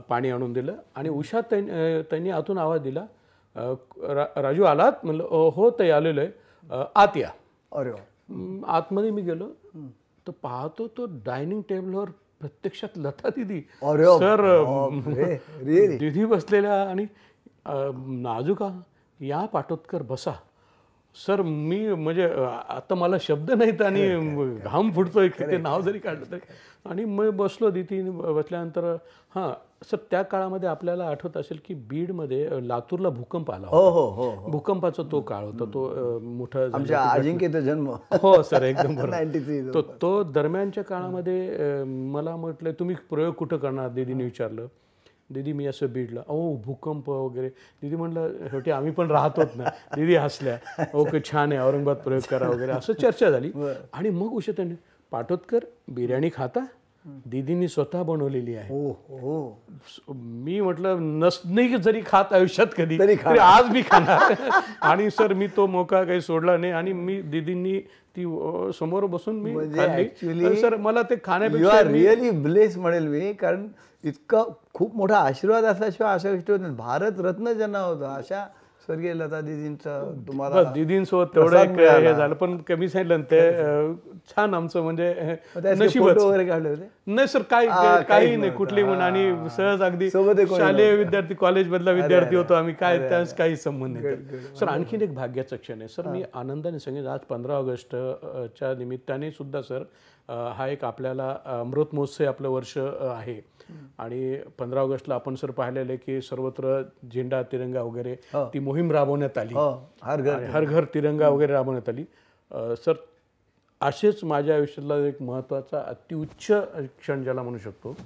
[0.00, 0.74] पाणी आणून दिलं.
[0.94, 3.06] आणि उषा त्यांनी आतून आवाज दिला
[3.56, 4.92] रा- राजू आलात?
[5.04, 6.28] म्हणलं "अ, हो ताई आलेलो आहे
[6.94, 7.30] आत या.
[7.72, 7.90] अरे
[8.66, 9.50] आतमध्ये मी गेलो.
[10.26, 12.04] तर पाहतो तो डायनिंग टेबलवर
[12.42, 13.60] प्रत्यक्षात लता दिदी.
[14.18, 14.40] सर?
[15.98, 17.06] दिदी बसलेल्या आणि
[18.22, 18.70] नाजूका
[19.20, 20.32] या पाटोत्कर बसा.
[21.14, 22.26] सर मी म्हणजे
[22.68, 24.04] आता मला शब्द नाहीत आणि
[24.64, 26.40] घाम फुटतोय की ते नाव जरी काढलं तरी.
[26.84, 28.96] आणि मग बसलो दिदी बसल्यानंतर
[29.34, 29.52] हां
[29.90, 33.66] सर त्या काळामध्ये आपल्याला आठवत असेल की बीडमध्ये लातूरला भूकंप आला.
[33.66, 34.50] हो हो हो हो.
[34.50, 35.64] भूकंपाचा तो काळ होता.
[35.64, 37.90] तो मोठा जन्म.
[38.22, 39.10] हो सर एकदम बरोबर.
[39.24, 43.88] 93 तो तो दरम्यानच्या काळामध्ये मला म्हटलं तुम्ही प्रयोग कुठं करणार?
[43.88, 44.66] दीदीने विचारलं.
[45.30, 46.20] दीदी मी असं बीडला.
[46.20, 47.48] अहो भूकंप वगैरे.
[47.82, 49.64] दीदी म्हणलं शेवटी आम्ही पण राहतोच ना.
[49.96, 50.84] दीदी हसल्या.
[50.94, 51.60] ओके छान आहे.
[51.60, 52.72] औरंगाबाद प्रयोग करा वगैरे.
[52.72, 53.52] असं चर्चा झाली.
[53.92, 54.74] आणि मग उषा त्यांनी
[55.10, 56.60] पाठोत्कर बिर्याणी खाता?
[57.06, 58.68] दीदींनी स्वतः बनवलेली आहे.
[58.68, 59.62] हो हो.
[60.14, 64.32] मी म्हटलं नसणे जरी खात आयुष्यात कधी तरी आज मी खाणार.
[64.82, 67.78] आणि सर मी तो मोका काही सोडला नाही आणि मी दिदींनी
[68.16, 68.24] ती
[68.78, 73.66] समोर बसून मी म्हणजे सर मला ते खाण्यापेक्षा रिअली ब्लेस म्हणेल मी कारण
[74.04, 74.42] इतका
[74.74, 78.46] खूप मोठा आशीर्वाद असल्याशिवाय अशा गोष्टी होत भारत रत्न ज्यांना होतं अशा
[78.86, 81.78] स्वर्गीय लता दिदींचा तुम्हाला दीदींसोबत तेवढं एक.
[81.78, 83.40] हे झालं पण कमी सांगितलं ना ते
[84.30, 86.88] छान आमचं म्हणजे फोटो वगैरे काढले होते?
[87.06, 87.68] नाही सर काही
[88.08, 88.50] काही नाही.
[88.52, 93.56] कुठली म्हणून आणि सहज अगदी शालेय विद्यार्थी कॉलेज मधला विद्यार्थी होतो आम्ही काय त्यास काही
[93.56, 94.40] संबंध नाही.
[94.58, 95.88] सर आणखीन एक भाग्याचा क्षण आहे.
[95.88, 97.96] सर मी आनंदाने सांगेन आज पंधरा ऑगस्ट
[98.58, 99.82] च्या निमित्ताने सुद्धा सर
[100.56, 103.40] हा एक आपल्याला अमृत महोत्सव आपलं वर्ष आहे.
[103.98, 106.80] आणि पंधरा ऑगस्टला आपण सर पाहिलेलं की सर्वत्र
[107.12, 109.54] झेंडा तिरंगा वगैरे ती मोहीम राबवण्यात आली.
[109.54, 109.70] हो
[110.02, 112.04] हर घर हर घर तिरंगा वगैरे राबवण्यात आली.
[112.84, 112.92] सर
[113.80, 116.46] असेच माझ्या आयुष्यातला एक महत्त्वाचा अतिउच्च
[116.98, 117.96] क्षण ज्याला म्हणू शकतो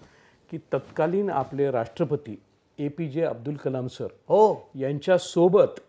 [0.50, 2.36] की तत्कालीन आपले राष्ट्रपती
[2.78, 4.70] ए पी जे अब्दुल कलाम सर हो.
[4.74, 5.80] यांच्यासोबत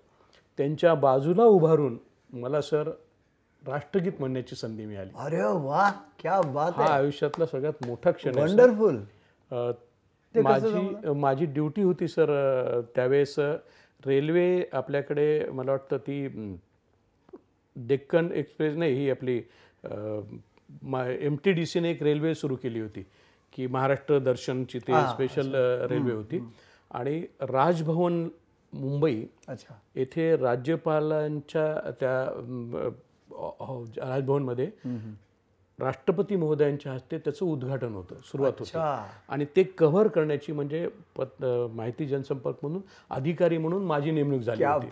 [0.59, 1.97] त्यांच्या बाजूला उभारून
[2.33, 2.89] मला सर
[3.63, 5.09] राष्ट्रगीत म्हणण्याची संधी मिळाली.
[5.17, 8.97] अरे वा क्या बात हा आयुष्यातला सगळ्यात मोठा क्षण वंडरफुल
[9.51, 12.29] माझी माझी ड्युटी होती सर
[12.95, 13.35] त्यावेळेस
[14.05, 16.27] रेल्वे आपल्याकडे मला वाटतं ती
[17.75, 19.41] डेक्कन एक्सप्रेस नाही ही आपली
[21.25, 23.03] एम टी डी सीने एक रेल्वे सुरू केली होती
[23.53, 25.55] की महाराष्ट्र दर्शनची ते स्पेशल
[25.89, 26.39] रेल्वे होती.
[26.91, 28.27] आणि राजभवन
[28.73, 29.73] मुंबई अच्छा.
[29.95, 32.23] येथे राज्यपालांच्या त्या
[33.99, 34.69] राजभवनमध्ये
[35.79, 38.69] राष्ट्रपती महोदयांच्या हस्ते त्याचं उद्घाटन होतं सुरुवात होती.
[39.29, 44.87] आणि ते कव्हर करण्याची म्हणजे पत माहिती जनसंपर्क म्हणून अधिकारी म्हणून माझी नेमणूक झाली होती.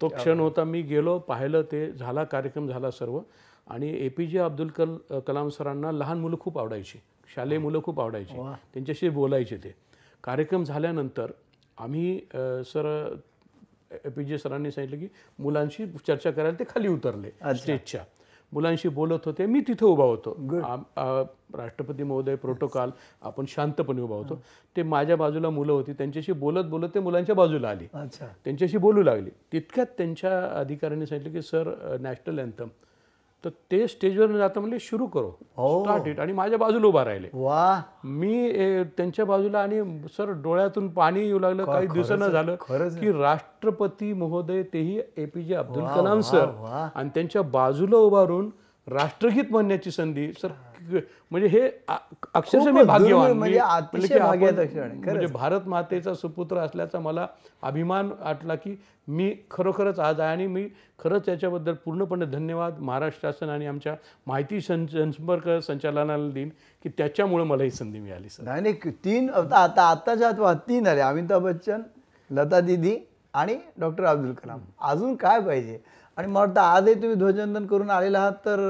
[0.00, 3.20] तो क्षण होता मी गेलो पाहिलं ते झाला कार्यक्रम झाला सर्व.
[3.66, 6.98] आणि ए पी जे अब्दुल कल कलाम सरांना लहान मुलं खूप आवडायची.
[7.34, 8.34] शालेय मुलं खूप आवडायची.
[8.74, 9.74] त्यांच्याशी बोलायचे ते.
[10.24, 11.30] कार्यक्रम झाल्यानंतर
[11.78, 12.18] आम्ही
[12.72, 12.86] सर
[14.04, 18.04] ए पी जे सरांनी सांगितलं की मुलांशी चर्चा करायला ते खाली उतरले स्टेजच्या.
[18.52, 19.46] मुलांशी बोलत होते.
[19.46, 20.36] मी तिथे उभा होतो.
[21.56, 22.90] राष्ट्रपती महोदय प्रोटोकॉल
[23.22, 24.40] आपण शांतपणे उभा होतो.
[24.76, 25.92] ते माझ्या बाजूला मुलं होती.
[25.92, 27.86] त्यांच्याशी बोलत बोलत ते मुलांच्या बाजूला आली.
[27.94, 28.26] अच्छा.
[28.44, 29.30] त्यांच्याशी बोलू लागली.
[29.52, 32.68] तितक्यात त्यांच्या अधिकाऱ्यांनी सांगितलं की सर नॅशनल अँथम.
[33.44, 35.30] तर ते स्टेजवर जाता म्हणले सुरू करो.
[35.82, 37.28] स्टार्ट इट आणि माझ्या बाजूला उभा राहिले.
[37.34, 39.80] वा मी ए, त्यांच्या बाजूला आणि
[40.16, 41.64] सर डोळ्यातून पाणी येऊ लागलं.
[41.64, 42.54] काही दिवसानं झालं
[43.00, 46.46] की राष्ट्रपती महोदय तेही एपीजे अब्दुल कलाम सर.
[46.94, 48.50] आणि त्यांच्या बाजूला उभारून
[48.86, 50.30] राष्ट्रगीत म्हणण्याची संधी.
[50.32, 50.48] सर
[51.30, 51.60] म्हणजे हे
[52.34, 53.32] अक्षरशः मी भाग्यवान.
[53.32, 54.98] म्हणजे म्हणजे अतिशय की आपण- भाग्याचं क्षण आहे.
[54.98, 57.26] म्हणजे भारत मातेचा सुपुत्र असल्याचा मला
[57.62, 58.76] अभिमान वाटला की
[59.08, 60.68] मी खरोखरच आज आहे आणि मी
[60.98, 63.94] खरंच याच्याबद्दल पूर्णपणे धन्यवाद महाराष्ट्र शासन आणि आमच्या
[64.26, 66.48] माहिती सं जनसंपर्क संचालनाला देईन
[66.84, 68.42] की त्याच्यामुळे मला ही संधी मिळाली सर.
[68.42, 71.82] नाही नाही तीन आता आता आत्ताच्या आत तीन आले अमिताभ बच्चन
[72.30, 72.96] लता दिदी
[73.34, 74.60] आणि डॉक्टर अब्दुल कलाम.
[74.80, 75.78] अजून काय पाहिजे?
[76.18, 78.60] आणि मला वाटतं आजही तुम्ही ध्वजवंदन करून आलेला आहात तर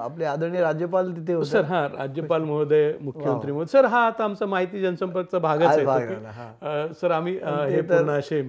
[0.00, 1.48] आपले आदरणीय राज्यपाल तिथे होते.
[1.50, 3.70] सर हा राज्यपाल महोदय मुख्यमंत्री महोदय.
[3.72, 8.40] सर हा आता आमचा माहिती जनसंपर्कचा भागच आहे सर आम्ही हे पूर्ण असे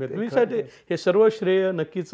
[0.90, 2.12] हे सर्व श्रेय नक्कीच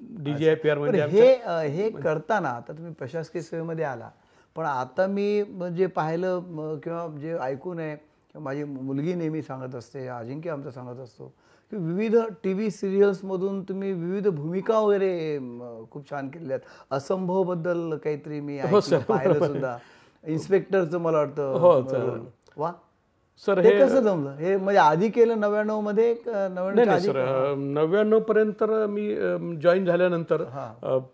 [0.00, 4.10] डीजीआय पी आर पण म्हणजे हे हे करताना आता तुम्ही प्रशासकीय सेवेमध्ये आला
[4.56, 5.42] पण आता मी
[5.76, 7.96] जे पाहिलं किंवा जे ऐकून आहे
[8.34, 11.32] माझी मुलगी नेहमी सांगत असते अजिंक्य आमचा सांगत असतो
[11.70, 15.38] की विविध टी व्ही सिरियल्समधून तुम्ही विविध भूमिका वगैरे
[15.90, 18.58] खूप छान केलेल्या आहेत असंभवबद्दल काहीतरी मी
[19.08, 19.78] पाहिलं सुद्धा.
[20.24, 21.72] इन्स्पेक्टरचं मला वाटतं हो.
[22.56, 22.72] वा.
[23.46, 24.30] सर हे कसं जमलं?
[24.36, 29.14] हे म्हणजे आधी केलं नव्याण्णवमध्ये नव्याण्णव नव्याण्णव पर्यंत मी
[29.62, 30.42] जॉईन झाल्यानंतर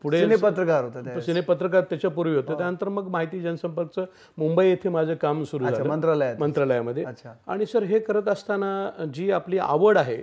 [0.03, 2.57] पुढे पत्रकार होता त्या सिने पत्रकार त्याच्यापूर्वी होते.
[2.59, 4.05] त्यानंतर मग माहिती जनसंपर्कचं
[4.39, 5.89] मुंबई येथे माझं काम सुरू झालं.
[5.89, 6.37] मंत्रालयात.
[6.41, 7.05] मंत्रालयामध्ये.
[7.47, 10.17] आणि सर हे करत असताना जी आपली आवड आहे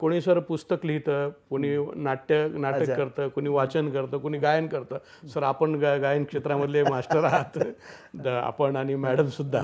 [0.00, 5.28] कोणी सर पुस्तक लिहितं कोणी नाट्य नाटक करतं कोणी वाचन करतं कोणी गायन करतं.
[5.28, 7.58] सर आपण गायन क्षेत्रामधले मास्टर आहात.
[8.26, 9.60] आपण आणि मॅडम सुद्धा.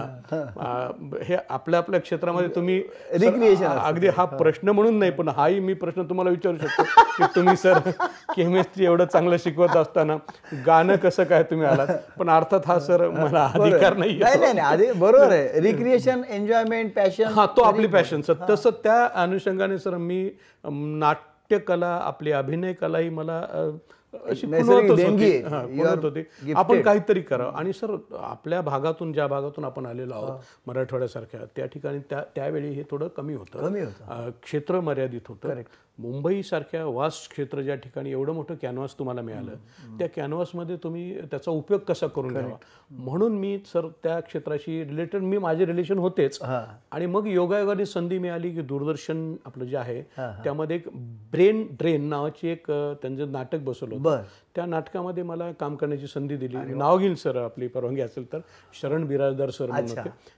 [1.25, 6.03] हे आपल्या आपल्या क्षेत्रामध्ये तुम्ही अ- अगदी हा प्रश्न म्हणून नाही पण हाही मी प्रश्न
[6.03, 6.83] तुम्हाला विचारू शकतो
[7.17, 7.79] की तुम्ही सर
[8.31, 10.17] केमिस्ट्री एवढं चांगलं शिकवत असताना
[10.67, 11.87] गाणं कसं काय तुम्ही आलात?
[12.19, 15.61] पण अर्थात हा सर मला अधिकार नाही नाही नाही नाही आधी बरोबर आहे.
[15.61, 20.23] रिक्रिएशन एन्जॉयमेंट पॅशन हा तो आपली पॅशन सर तसं त्या अनुषंगाने सर मी
[20.65, 23.41] नाट्यकला आपली अभिनय कला ही मला
[24.25, 24.47] अशी
[26.05, 26.53] होती.
[26.53, 27.53] आपण काहीतरी करावं.
[27.53, 32.83] आणि सर आपल्या भागातून ज्या भागातून आपण आलेलो आहोत मराठवाड्यासारख्या त्या ठिकाणी त्या त्यावेळी हे
[32.91, 33.69] थोडं कमी होतं.
[33.69, 34.31] कमी होतं.
[34.43, 35.49] क्षेत्र मर्यादित होतं.
[35.99, 39.55] मुंबई सारख्या वास्ट क्षेत्र ज्या ठिकाणी एवढं मोठं कॅनव्हास तुम्हाला मिळालं
[39.99, 42.57] त्या कॅनव्हासमध्ये तुम्ही त्याचा उपयोग कसा करून घ्यावा?
[42.91, 46.39] म्हणून मी सर त्या क्षेत्राशी रिलेटेड मी माझे रिलेशन होतेच.
[46.43, 46.65] हा.
[46.93, 50.03] आणि मग योगायोगाने संधी मिळाली की दूरदर्शन आपलं जे आहे
[50.45, 50.89] त्यामध्ये एक
[51.33, 54.23] ब्रेन ड्रेन नावाची एक त्यांचं नाटक बसवलं
[54.55, 56.57] त्या नाटकामध्ये मला काम करण्याची संधी दिली.
[56.75, 58.39] नाव घेईल सर आपली परवानगी असेल तर.
[58.81, 59.95] शरण बिराजदार सर म्हणून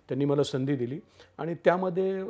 [0.09, 0.99] त्यांनी मला संधी दिली.
[1.39, 2.23] आणि त्यामध्ये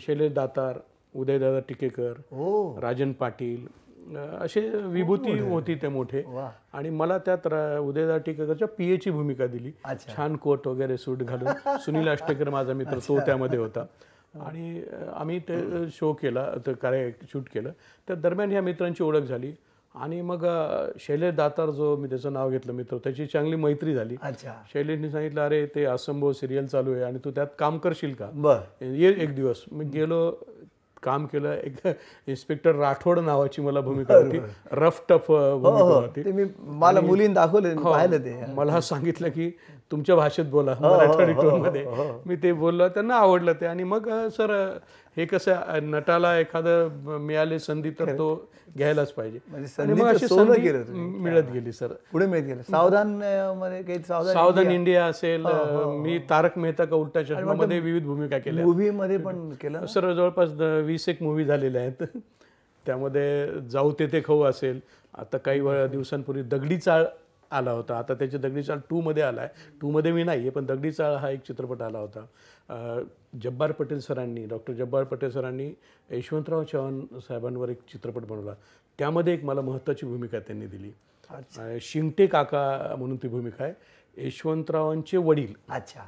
[0.00, 0.78] शैलेश दातार
[1.14, 2.78] उदयदादा टिकेकर हो.
[2.82, 3.66] राजन पाटील
[4.16, 6.22] असे विभूती होती ते मोठे.
[6.72, 7.46] आणि मला त्यात
[7.78, 9.72] उदयदादा टिकेकरच्या पीएची भूमिका दिली.
[10.16, 11.48] छान कोट वगैरे सूट घालून.
[11.78, 13.84] सुनील अष्टेकर माझा मित्र तो त्यामध्ये होता.
[14.40, 14.82] आणि
[15.14, 17.70] आम्ही ते शो केला ते कार्य शूट केलं.
[18.08, 19.52] त्या दरम्यान ह्या मित्रांची ओळख झाली.
[19.94, 20.46] आणि मग
[21.00, 24.16] शैलेश दातार जो मी त्याचं नाव घेतलं मित्र त्याची चांगली मैत्री झाली.
[24.22, 24.52] अच्छा.
[24.72, 28.30] शैलेशने सांगितलं अरे ते असंभव सिरियल चालू आहे आणि तू त्यात काम करशील का?
[28.34, 28.84] बर.
[28.84, 29.64] ये एक दिवस.
[29.72, 30.30] मी गेलो
[31.02, 31.52] काम केलं.
[31.52, 31.76] एक
[32.26, 34.40] इन्स्पेक्टर राठोड नावाची मला भूमिका होती.
[34.72, 36.32] रफ टफ भूमिका होती.
[36.32, 38.34] मी मला मुलींनी दाखवले पाहिलं ते.
[38.54, 39.50] मला सांगितलं की
[39.90, 41.86] तुमच्या भाषेत बोला मराठी टोनमध्ये
[42.26, 43.66] मी ते बोललो त्यांना आवडलं ते.
[43.66, 44.78] आणि मग सर
[45.16, 46.88] हे कसं नटाला एखादं
[47.20, 49.38] मिळाले संधी तर तो घ्यायलाच पाहिजे.
[49.48, 49.92] म्हणजे संधी.
[50.96, 51.92] मिळत गेली सर.
[52.12, 52.62] पुढे मिळत गेलं.
[52.62, 55.04] सावधानमध्ये काही सावधान इंडिया.
[55.06, 58.64] असेल अ, मी तारक मेहता का उलटा चष्मामध्ये विविध भूमिका केल्या.
[58.64, 59.86] मूवी मध्ये पण केलं?
[59.86, 60.50] सर जवळपास
[60.84, 62.02] वीस एक मूवी झालेल्या आहेत.
[62.86, 64.80] त्यामध्ये जाऊ तेथे खाऊ असेल.
[65.18, 67.04] आता काही दिवसांपूर्वी दगडी चाळ
[67.52, 67.98] आला होता.
[67.98, 71.30] आता त्याची दगडी चाळ टूमध्ये आला आहे टूमध्ये मी नाही आहे पण दगडी चाळ हा
[71.30, 72.24] एक चित्रपट आला होता.
[73.42, 75.72] जब्बार पटेल सरांनी डॉक्टर जब्बार पटेल सरांनी
[76.10, 78.54] यशवंतराव चव्हाण साहेबांवर एक चित्रपट बनवला.
[78.98, 80.90] त्यामध्ये एक मला महत्त्वाची भूमिका त्यांनी दिली.
[81.82, 83.72] शिंगटे काका म्हणून ती भूमिका आहे.
[84.16, 86.04] यशवंतरावांचे वडील अच्छा.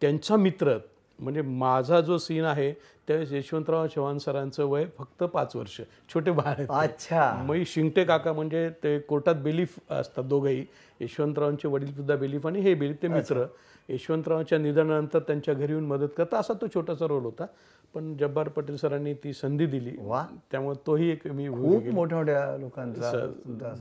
[0.00, 0.76] त्यांचा मित्र
[1.18, 2.72] म्हणजे माझा जो सीन आहे
[3.08, 5.80] त्यावेळेस यशवंतराव चव्हाण सरांचं वय फक्त पाच वर्ष.
[6.14, 7.44] छोटे बाळ अच्छा.
[7.48, 10.66] मग शिंगटे काका म्हणजे ते कोर्टात बेलीफ असतात दोघंही.
[11.00, 13.44] यशवंतरावांचे वडील सुद्धा बेलीफ आणि हे बेलीफ ते मित्र.
[13.88, 16.38] यशवंतरावांच्या निधनानंतर त्यांच्या घरी येऊन मदत करता.
[16.38, 17.46] असा तो छोटासा रोल होता.
[17.94, 19.90] पण जब्बार पटेल सरांनी ती संधी दिली.
[19.98, 20.26] वा.
[20.50, 23.12] त्यामुळे तोही एक मी खूप मोठ्या मोठ्या लोकांचा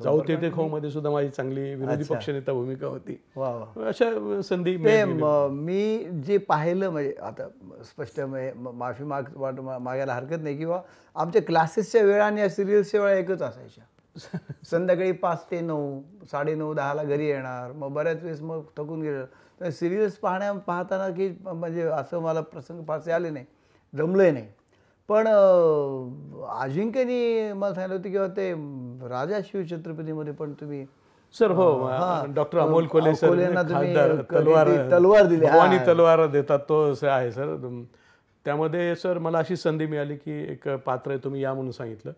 [0.04, 3.22] जाऊ तेथे खाऊ मध्ये सुद्धा माझी चांगली विरोधी पक्षनेता भूमिका होती.
[3.36, 3.88] वा वा.
[3.88, 7.48] अशा संधी ते म- जे पाहिलं म्हणजे आता
[7.84, 8.22] स्पष्ट
[8.56, 10.58] माफी माग वाट- मागायला हरकत नाही.
[10.58, 10.82] किंवा
[11.16, 13.84] आमच्या क्लासेसच्या वेळा आणि या सिरियल्सच्या वेळा एकच असायच्या.
[14.72, 17.72] संध्याकाळी पाच ते नऊ साडे नऊ दहाला घरी येणार.
[17.72, 19.26] मग बऱ्याच वेळेस मग थकून गेलं
[19.62, 23.46] तर सिरियल्स पाहण्या पाहताना की म्हणजे असं मला प्रसंग फारसे आले नाही.
[23.94, 24.48] जमलंय नाही.
[25.10, 25.28] पण
[26.60, 28.52] अजिंक्यनी मला सांगितलं होतं किंवा ते
[29.10, 30.86] राजा शिवछत्रपतीमध्ये पण तुम्ही
[31.36, 31.66] सर हो
[32.36, 33.28] डॉक्टर अमोल कोले सर
[33.62, 37.56] तलवार तलवार दिली, तलवार देतात तो असं आहे सर.
[38.46, 42.12] त्यामध्ये सर मला अशी संधी मिळाली की एक पात्र आहे तुम्ही या म्हणून सांगितलं.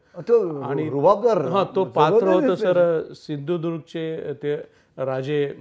[0.63, 4.55] आणि- रुबाबदार हा तो पात्र होतं सर सिंधुदुर्गचे ते
[4.97, 5.55] राजे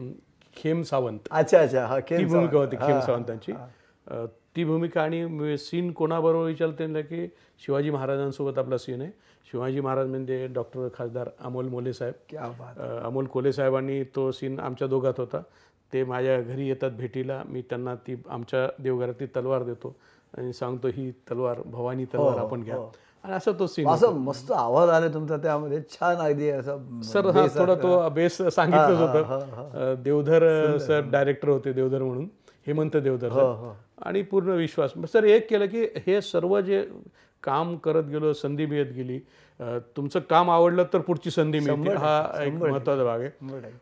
[0.56, 1.18] खेम सावंत.
[1.30, 3.52] अच्छा अच्छा हा ती भूमिका होती खेम सावंतांची.
[4.56, 7.26] ती भूमिका आणि सीन कोणाबरोबर विचारते ना की
[7.66, 9.10] शिवाजी महाराजांसोबत आपला सीन आहे.
[9.52, 12.36] शिवाजी महाराज म्हणजे डॉक्टर खासदार अमोल मोले साहेब.
[13.04, 15.42] अमोल कोले साहेबांनी तो सीन आमच्या दोघात होता.
[15.92, 17.42] ते माझ्या घरी येतात भेटीला.
[17.48, 19.96] मी त्यांना ती आमच्या देवघरातली तलवार देतो.
[20.38, 22.76] आणि सांगतो ही तलवार भवानी तलवार आपण घ्या.
[23.24, 25.80] आणि असा तो सीन असं मस्त आवाज आला तुमचा त्यामध्ये.
[25.90, 30.02] छान अगदी असं सर हा थोडा तो बेस सांगितलंच होतं.
[30.02, 32.28] देवधर सर डायरेक्टर होते देवधर म्हणून.
[32.66, 33.72] हेमंत देवधर सर.
[34.02, 34.92] आणि पूर्ण विश्वास.
[35.12, 36.82] सर एक केलं की हे सर्व जे
[37.42, 39.18] काम करत गेलो संधी मिळत गेली
[39.96, 41.90] तुमचं काम आवडलं तर पुढची संधी मिळते.
[41.96, 43.30] हा एक महत्त्वाचा भाग आहे.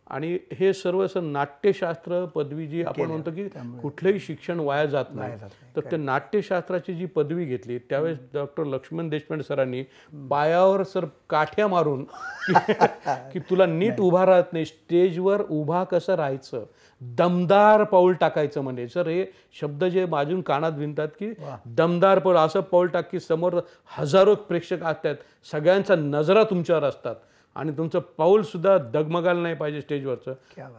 [0.06, 3.48] आणि हे सर्व असं नाट्यशास्त्र पदवी जी आपण म्हणतो की
[3.80, 5.32] कुठलंही शिक्षण वाया जात नाही.
[5.76, 9.82] तर ते नाट्यशास्त्राची जी पदवी घेतली त्यावेळेस डॉक्टर लक्ष्मण देशपांडे सरांनी
[10.30, 14.64] पायावर सर काठ्या मारून की- तुला नीट उभा राहत नाही.
[14.64, 16.64] स्टेजवर उभा कसं राहायचं?
[17.00, 19.24] दमदार पाऊल टाकायचं म्हणजे सर हे
[19.60, 21.32] शब्द जे बाजून कानात विणतात की
[21.66, 23.60] दमदार पाऊल असं पाऊल टाक की समोर
[23.98, 25.14] हजारो प्रेक्षक असतात.
[25.50, 27.14] सगळ्यांच्या नजरा तुमच्यावर असतात.
[27.56, 30.34] आणि तुमचं पाऊल सुद्धा डगमगायला नाही पाहिजे स्टेजवरचं.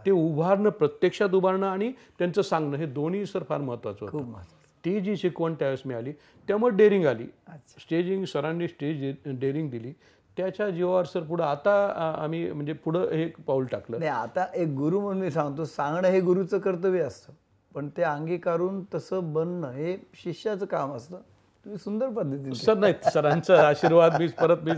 [0.06, 4.18] ते उभारणं प्रत्यक्षात उभारणं आणि त्यांचं सांगणं हे दोन्ही सर फार महत्वाचं होतं.
[4.86, 6.12] ती जी शिकवण त्यावेळेस मिळाली
[6.48, 7.26] त्यामुळे डेअरिंग आली.
[7.80, 9.94] स्टेजिंग सरांनी स्टेज डेअरिंग दिली.
[10.38, 11.74] त्याच्या जीवावर सर पुढं आता
[12.20, 14.00] आम्ही म्हणजे पुढं हे पाऊल टाकलं.
[14.00, 17.34] नाही आता एक गुरु म्हणून मी सांगतो सांगणं हे गुरुचं कर्तव्य असतं.
[17.76, 21.18] पण ते अंगीकारून तसं बनणं हे शिष्याचं काम असतं.
[21.66, 22.56] तुम्ही सुंदर पद्धतीने.
[22.56, 24.72] सर नाही सरांचा आशीर्वाद मी परत मी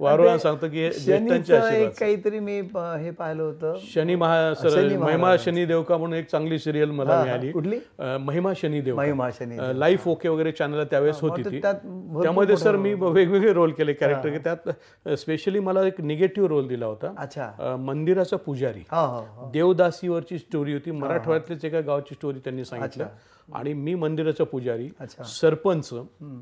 [0.00, 3.74] वारंवार सांगतो की आशीर्वाद काहीतरी मी हे पाहिलं होतं.
[3.92, 7.52] शनी महा सर शनी महिमा शनी देवका म्हणून एक चांगली सिरियल मला मिळाली.
[7.52, 7.78] कुठली?
[8.20, 9.02] महिमा शनी देवका.
[9.02, 14.28] महिमा शनी लाईफ ओके वगैरे चॅनल त्यावेळेस होती त्यामध्ये सर मी वेगवेगळे रोल केले कॅरेक्टर
[14.30, 14.38] की.
[14.38, 14.68] त्यात
[15.18, 17.14] स्पेशली मला एक निगेटिव्ह रोल दिला होता.
[17.18, 17.76] अच्छा.
[17.86, 18.84] मंदिराचा पुजारी.
[19.52, 20.90] देवदासीवरची स्टोरी होती.
[20.90, 23.08] मराठवाड्यातलीच एका गावची स्टोरी त्यांनी सांगितलं.
[23.48, 24.88] आणि मी मंदिराचा पुजारी
[25.26, 25.92] सरपंच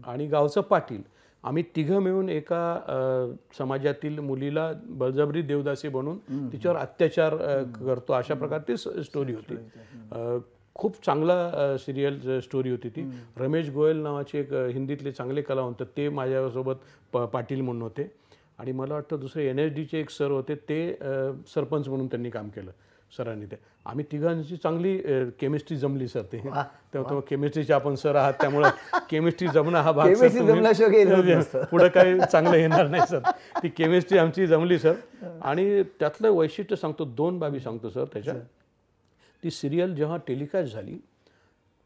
[0.06, 1.02] आणि गावचा पाटील.
[1.44, 7.36] आम्ही तिघं मिळून एका समाजातील मुलीला बळजबरी देवदासी बनून तिच्यावर अत्याचार
[7.80, 8.12] करतो.
[8.12, 9.56] अशा प्रकारची स्टोरी होती.
[10.76, 13.02] खूप चांगला सिरियल स्टोरी होती ती.
[13.36, 16.76] रमेश गोयल नावाचे एक हिंदीतले चांगले कलावंत ते माझ्यासोबत
[17.12, 18.10] प पाटील म्हणून होते.
[18.58, 20.78] आणि मला वाटतं दुसरे एन एस डीचे एक सर होते ते
[21.54, 22.70] सरपंच म्हणून त्यांनी काम केलं.
[23.16, 23.56] सरांनी ते.
[23.86, 24.98] आम्ही तिघांची चांगली
[25.40, 26.38] केमिस्ट्री जमली सर ते.
[26.94, 28.68] तेव्हा केमिस्ट्रीचे आपण सर आहात त्यामुळं
[29.10, 30.06] केमिस्ट्री जमणं हा भाग.
[31.70, 33.18] पुढं काही चांगलं येणार नाही सर.
[33.62, 34.94] ती केमिस्ट्री आमची जमली सर.
[35.42, 38.34] आणि त्यातलं वैशिष्ट्य सांगतो दोन बाबी सांगतो सर त्याच्या
[39.42, 40.98] ती सिरियल जेव्हा टेलिकास्ट झाली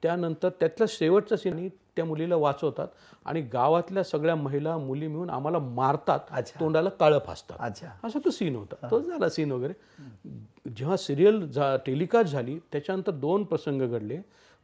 [0.03, 2.89] त्यानंतर त्यातल्या शेवटच्या सीननी त्या मुलीला वाचवतात
[3.25, 6.19] आणि गावातल्या सगळ्या महिला मुली मिळून आम्हाला मारतात.
[6.61, 7.57] तोंडाला काळं फासतात.
[8.05, 8.75] असा तो सीन होता.
[8.91, 9.73] तो झाला सीन वगैरे.
[10.77, 14.19] जेव्हा सिरियल झा टेलिकास्ट झाली त्याच्यानंतर दोन प्रसंग घडले.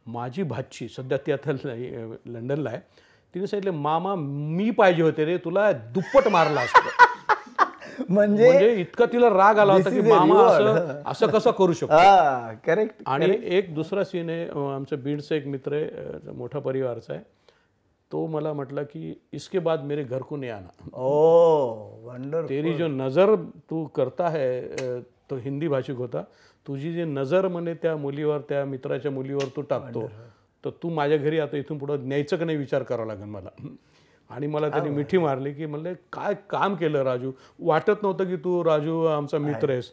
[0.05, 1.51] माझी भाची सध्या ती आता
[2.25, 2.79] लंडनला आहे.
[3.33, 6.89] तिने सांगितले मामा मी पाहिजे होते रे तुला दुप्पट मारला असतं.
[7.99, 10.41] म्हणजे म्हणजे इतका तिला राग आला होता की मामा.
[10.41, 11.93] असं असं कसं करू शकतो?
[11.93, 17.23] हा करेक्ट आणि एक दुसरा सीन आहे आमचं बीडचा एक मित्र आहे मोठा परिवारचा आहे.
[18.11, 20.89] तो मला म्हटला की इसके बाद मेरे घर को नहीं आना.
[20.93, 23.35] ओ वंडर तेरी जो नजर
[23.69, 26.23] तू करता है तो हिंदी भाषिक होता.
[26.67, 30.09] तुझी जी नजर म्हणे त्या मुलीवर त्या मित्राच्या मुलीवर तू टाकतो.
[30.63, 33.49] तर तू माझ्या घरी आता इथून पुढं न्यायचं का नाही विचार करावा लागेल मला?
[34.29, 37.31] आणि मला त्यांनी मिठी मारली की म्हणले काय काम केलं राजू?
[37.59, 39.91] वाटत नव्हतं की तू राजू आमचा मित्र आहेस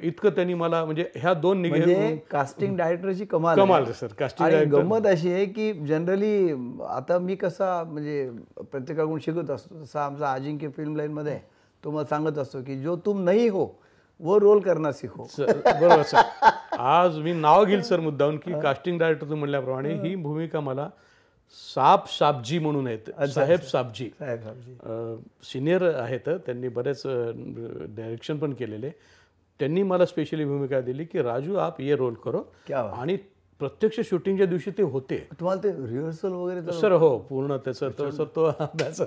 [0.00, 3.58] इतकं त्यांनी मला म्हणजे ह्या दोन म्हणजे कास्टिंग डायरेक्टरची कमाल.
[3.58, 6.52] कमाल सर कास्टिंग गंमत अशी आहे की जनरली
[6.88, 8.30] आता मी कसा म्हणजे
[8.72, 11.38] प्रत्येकाकडून शिकत असतो जसा आमचा अजिंक्य फिल्म लाईनमध्ये
[11.84, 13.66] तो मला सांगत असतो की जो तुम नाही हो
[14.20, 15.26] वो रोल सीखो.
[15.26, 16.16] सर, बरोबर सर
[16.78, 20.88] आज मी नाव घेईल सर मुद्दाहून की कास्टिंग डायरेक्टर म्हणल्याप्रमाणे ही भूमिका मला
[21.56, 23.10] साप साबजी म्हणून आहेत.
[23.34, 25.20] साहेब साबजी साहेब
[25.52, 28.90] सिनियर आहेत त्यांनी बरेच डायरेक्शन पण केलेले.
[29.60, 32.42] त्यांनी मला स्पेशली भूमिका दिली की राजू आप ये रोल करो.
[32.70, 33.16] आणि
[33.60, 35.16] प्रत्यक्ष शूटिंगच्या दिवशी ते होते.
[35.38, 39.00] तुम्हाला ते रिहर्सल वगैरे सर हो पूर्ण त्याचं तसं तो अभ्यास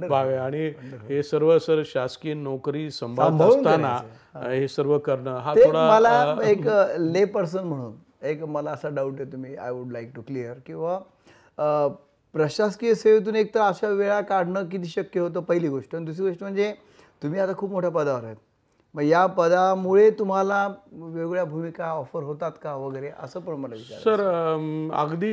[0.00, 0.36] भाग आहे.
[0.36, 0.66] आणि
[1.08, 3.96] हे सर्व सर शासकीय नोकरी सांभाळत असताना
[4.36, 4.68] हे.
[4.68, 7.92] सर्व करणं हा ते थोडा मला एक ले पर्सन म्हणून
[8.26, 10.98] एक मला असा डाऊट आहे तुम्ही I would like to clear किंवा
[12.34, 15.94] प्रशासकीय सेवेतून एक तर अशा वेळा काढणं किती शक्य होतं पहिली गोष्ट.
[15.94, 16.72] आणि दुसरी गोष्ट म्हणजे
[17.22, 18.36] तुम्ही आता खूप मोठ्या पदावर आहेत.
[18.94, 24.20] मग या पदामुळे तुम्हाला वेगवेगळ्या भूमिका ऑफर होतात का वगैरे असं पण मला विचार सर
[24.96, 25.32] अगदी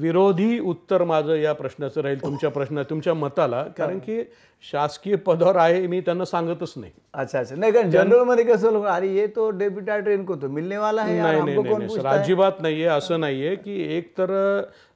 [0.00, 3.62] विरोधी उत्तर माझं या प्रश्नाचं राहील तुमच्या प्रश्न तुमच्या मताला.
[3.78, 4.22] कारण की
[4.64, 6.92] शासकीय पदावर आहे मी त्यांना सांगतच नाही.
[7.14, 7.56] अच्छा अच्छा.
[7.56, 10.48] नाही कारण जनरलमध्ये कसं लोक अरे ये तो डेब्युटा ट्रेन को तो?
[10.48, 11.88] मिलने वाला है यार, नाही हमको नाही कौन नाही.
[11.88, 12.22] सर पूछता है?
[12.22, 14.30] अजिबात नाहीये असं नाहीये की एक तर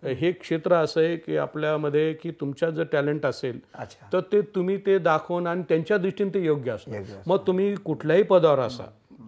[0.02, 4.08] हे क्षेत्र असं आहे की आपल्यामध्ये की तुमच्या जर टॅलेंट असेल अच्छा.
[4.12, 7.20] तर ते तुम्ही ते दाखवून आणि त्यांच्या दृष्टीने ते योग्य असतं.
[7.26, 8.84] मग तुम्ही कुठल्याही पदावर असा.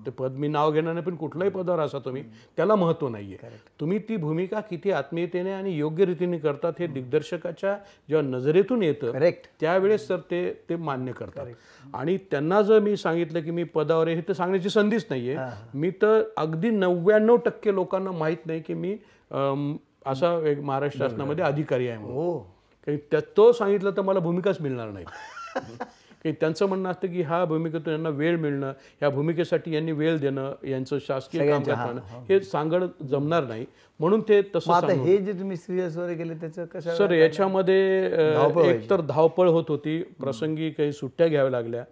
[0.07, 2.23] ते पद मी नाव घेणार नाही पण कुठल्याही पदावर असा तुम्ही
[2.57, 3.37] त्याला महत्त्व नाहीये.
[3.81, 7.76] तुम्ही ती भूमिका किती आत्मीयतेने आणि योग्य रीतीने करतात हे दिग्दर्शकाच्या
[8.09, 11.47] जेव्हा नजरेतून येतं करेक्ट त्यावेळेस तर ते ते मान्य करतात.
[11.95, 15.37] आणि त्यांना जर मी सांगितलं की मी पदावर आहे हे तर सांगण्याची संधीच नाहीये.
[15.74, 18.97] मी तर अगदी नव्याण्णव टक्के लोकांना माहीत नाही की मी
[20.07, 22.16] असा एक महाराष्ट्र शासनामध्ये अधिकारी आहे म्हणून.
[22.16, 22.51] हो.
[23.37, 25.05] तो सांगितलं तर मला भूमिकाच मिळणार नाही
[26.25, 30.53] की त्यांचं म्हणणं असतं की ह्या भूमिकेतून यांना वेळ मिळणं ह्या भूमिकेसाठी यांनी वेळ देणं
[30.64, 32.41] यांचं शासकीय सगळ्यांचं, कामकाज हा, करणं हे.
[32.43, 33.64] सांगणं जमणार नाही.
[34.01, 38.64] म्हणून ते तसं हे जे तुम्ही सिरियल्स वगैरे केले त्याचं कसं सर याच्यामध्ये अ, धावपळ
[38.64, 40.01] एक तर धावपळ होत होती.
[40.20, 41.85] प्रसंगी काही सुट्ट्या घ्याव्या लागल्या.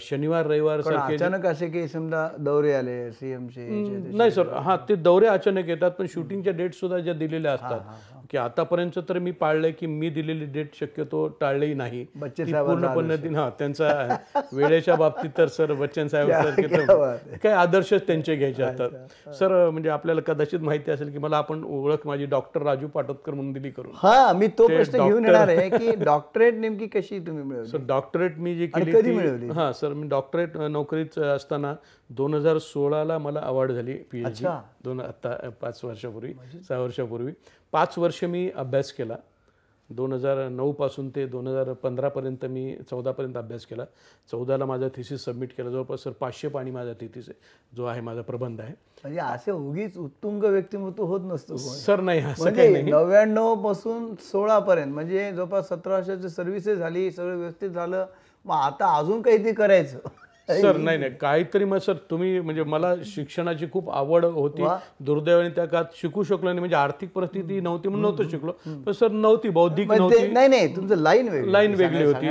[0.00, 0.80] शनिवार रविवार
[1.14, 3.66] अचानक असे की समजा दौरे आले सीएमचे
[4.12, 4.48] नाही सर.
[4.56, 7.80] हा ते दौरे अचानक येतात पण शूटिंगच्या डेट सुद्धा ज्या दिलेल्या असतात
[8.30, 12.04] की आतापर्यंत तर मी पाळलंय की मी दिलेली डेट शक्यतो टाळली नाही.
[12.16, 13.88] बच्चे ती साहेबांचा पूर्ण पद्धतीने हा त्यांचा
[14.52, 16.30] वेळेच्या बाबतीत तर सर बच्चन साहेब
[17.42, 18.90] क्या आदर्शच त्यांचे घ्यायचे असतात.
[19.34, 23.52] सर म्हणजे आपल्याला कदाचित माहिती असेल की मला आपण ओळख माझी डॉक्टर राजू पाटोदकर म्हणून
[23.52, 23.92] दिली करून.
[23.94, 27.68] हा मी तो प्रश्न घेऊन येणार आहे की डॉक्टरेट नेमकी कशी तुम्ही मिळवली?
[27.68, 29.48] सर डॉक्टरेट मी जी केली मिळवली?
[29.48, 31.74] हा सर मी डॉक्टरेट नोकरीत असताना
[32.10, 34.46] दोन हजार सोळाला मला अवॉर्ड झाली पी एच डी.
[34.84, 36.32] दोन आता पाच वर्षापूर्वी
[36.68, 37.32] सहा वर्षापूर्वी.
[37.72, 39.16] पाच वर्ष मी अभ्यास केला.
[39.90, 43.84] दोन हजार नऊ पासून ते दोन हजार पंधरापर्यंत मी चौदापर्यंत अभ्यास केला.
[44.30, 45.70] चौदाला माझा थिसिस सबमिट केला.
[45.70, 48.74] जवळपास सर पाचशे पाणी माझा थिसिस आहे जो आहे माझा प्रबंध आहे.
[49.02, 51.56] म्हणजे असे उगीच उत्तुंग व्यक्तिमत्व होत नसतो.
[51.56, 57.70] सर नाही काही म्हणजे नव्याण्णवपासून सोळा पर्यंत म्हणजे जवळपास सतरा वर्षाची सर्व्हिसेस झाली सगळं व्यवस्थित
[57.70, 58.06] झालं.
[58.44, 59.98] मग आता अजून काहीतरी करायचं.
[60.48, 61.12] सर नाही नाही.
[61.20, 64.62] काहीतरी मग सर तुम्ही म्हणजे मला शिक्षणाची खूप आवड होती.
[65.00, 66.58] दुर्दैवाने त्या काळात शिकू शकलो नाही.
[66.58, 68.52] म्हणजे आर्थिक परिस्थिती नव्हती म्हणून नव्हतं शिकलो.
[68.86, 70.26] पण सर नव्हती बौद्धिक नव्हती.
[70.26, 71.52] नाही नाही तुमचं लाईन वेगळी.
[71.52, 71.74] लाईन.
[71.74, 72.28] वेगळी होती.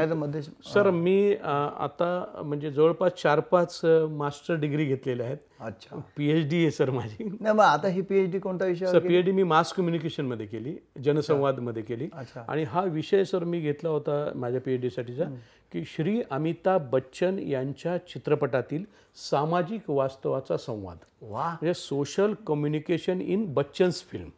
[0.74, 5.38] सर मी आता म्हणजे जवळपास चार पाच मास्टर डिग्री घेतलेल्या आहेत.
[5.60, 5.99] अच्छा.
[6.18, 7.24] पीएच डी आहे सर माझी.
[7.24, 12.08] नाही मग आता ही पीएचडी कोणता विषय सर पीएचडी मी मास कम्युनिकेशनमध्ये केली जनसंवादमध्ये केली.
[12.14, 12.43] अच्छा.
[12.47, 15.24] आणि हा विषय सर मी घेतला होता माझ्या पीएचडी साठीचा
[15.72, 18.84] की श्री अमिताभ बच्चन यांच्या चित्रपटातील
[19.30, 20.97] सामाजिक वास्तवाचा संवाद.
[21.22, 21.47] वा.
[21.47, 24.30] म्हणजे social communication in Bachchan's film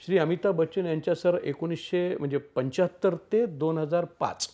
[0.00, 4.48] Shri Amitabh Bachchan यांच्या सर एकोणीसशे म्हणजे पंच्याहत्तर ते दोन हजार पाच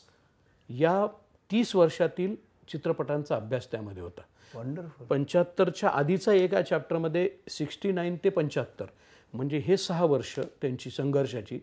[0.69, 1.07] या
[1.51, 2.35] तीस वर्षातील
[2.69, 4.23] चित्रपटांचा अभ्यास त्यामध्ये होता.
[4.55, 8.87] वंडरफुल पंच्याहत्तरच्या आधीचा एका चॅप्टरमध्ये सिक्स्टी नाईन ते पंच्याहत्तर.
[9.35, 11.59] म्हणजे हे सहा वर्ष त्यांची संघर्षाची.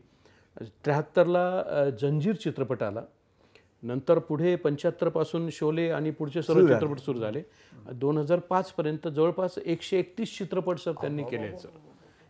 [0.62, 3.02] त्र्याहत्तरला जंजीर चित्रपट आला.
[3.84, 7.42] नंतर पुढे पंच्याहत्तरपासून शोले आणि पुढचे सर्व चित्रपट सुरू झाले.
[7.94, 11.70] दोन हजार पाचपर्यंत जवळपास एकशे एकतीस चित्रपट सर त्यांनी केले सर.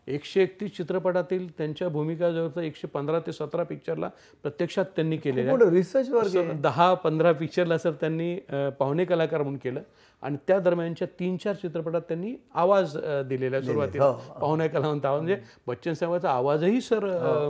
[0.08, 4.10] एकशे एकतीस चित्रपटातील त्यांच्या भूमिका जवळपास एकशे पंधरा ते सतरा पिक्चरला
[4.43, 5.60] प्रत्यक्षात त्यांनी केलेल्या आहेत.
[5.60, 8.36] मोठं रिसर्च वर्क सर, दहा पंधरा पिक्चरला सर त्यांनी
[8.80, 9.82] पाहुणे कलाकार म्हणून केलं.
[10.24, 12.97] आणि त्या दरम्यानच्या तीन चार चित्रपटात त्यांनी आवाज
[13.28, 14.12] दिलेला सुरुवातीला.
[14.39, 15.22] पाहुणे कलावंत आवाज.
[15.22, 15.38] म्हणजे
[15.68, 17.49] बच्चन साहेबांचा आवाजही सर अ,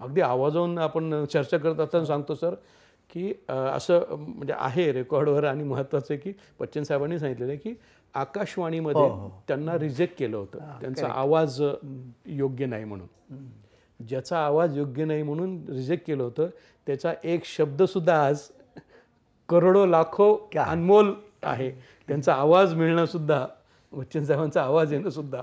[0.00, 2.54] अगदी आवाजावरून आपण चर्चा करत असताना सांगतो सर
[3.14, 7.74] की असं म्हणजे आहे रेकॉर्डवर आणि महत्त्वाचं आहे की बच्चन साहेबांनी सांगितलेलं आहे की
[8.20, 9.08] आकाशवाणीमध्ये
[9.48, 10.58] त्यांना रिजेक्ट केलं होतं.
[10.80, 11.62] त्यांचा आवाज
[12.26, 13.06] योग्य नाही म्हणून.
[14.00, 16.48] ज्याचा आवाज योग्य नाही म्हणून रिजेक्ट केलं होतं
[16.86, 18.40] त्याचा एक शब्द सुद्धा आज
[19.48, 21.12] करोडो लाखो अनमोल
[21.42, 21.70] आहे.
[22.08, 23.46] त्यांचा आवाज मिळणं सुद्धा
[23.92, 25.38] बच्चन साहेबांचा आवाज येणं सुद्धा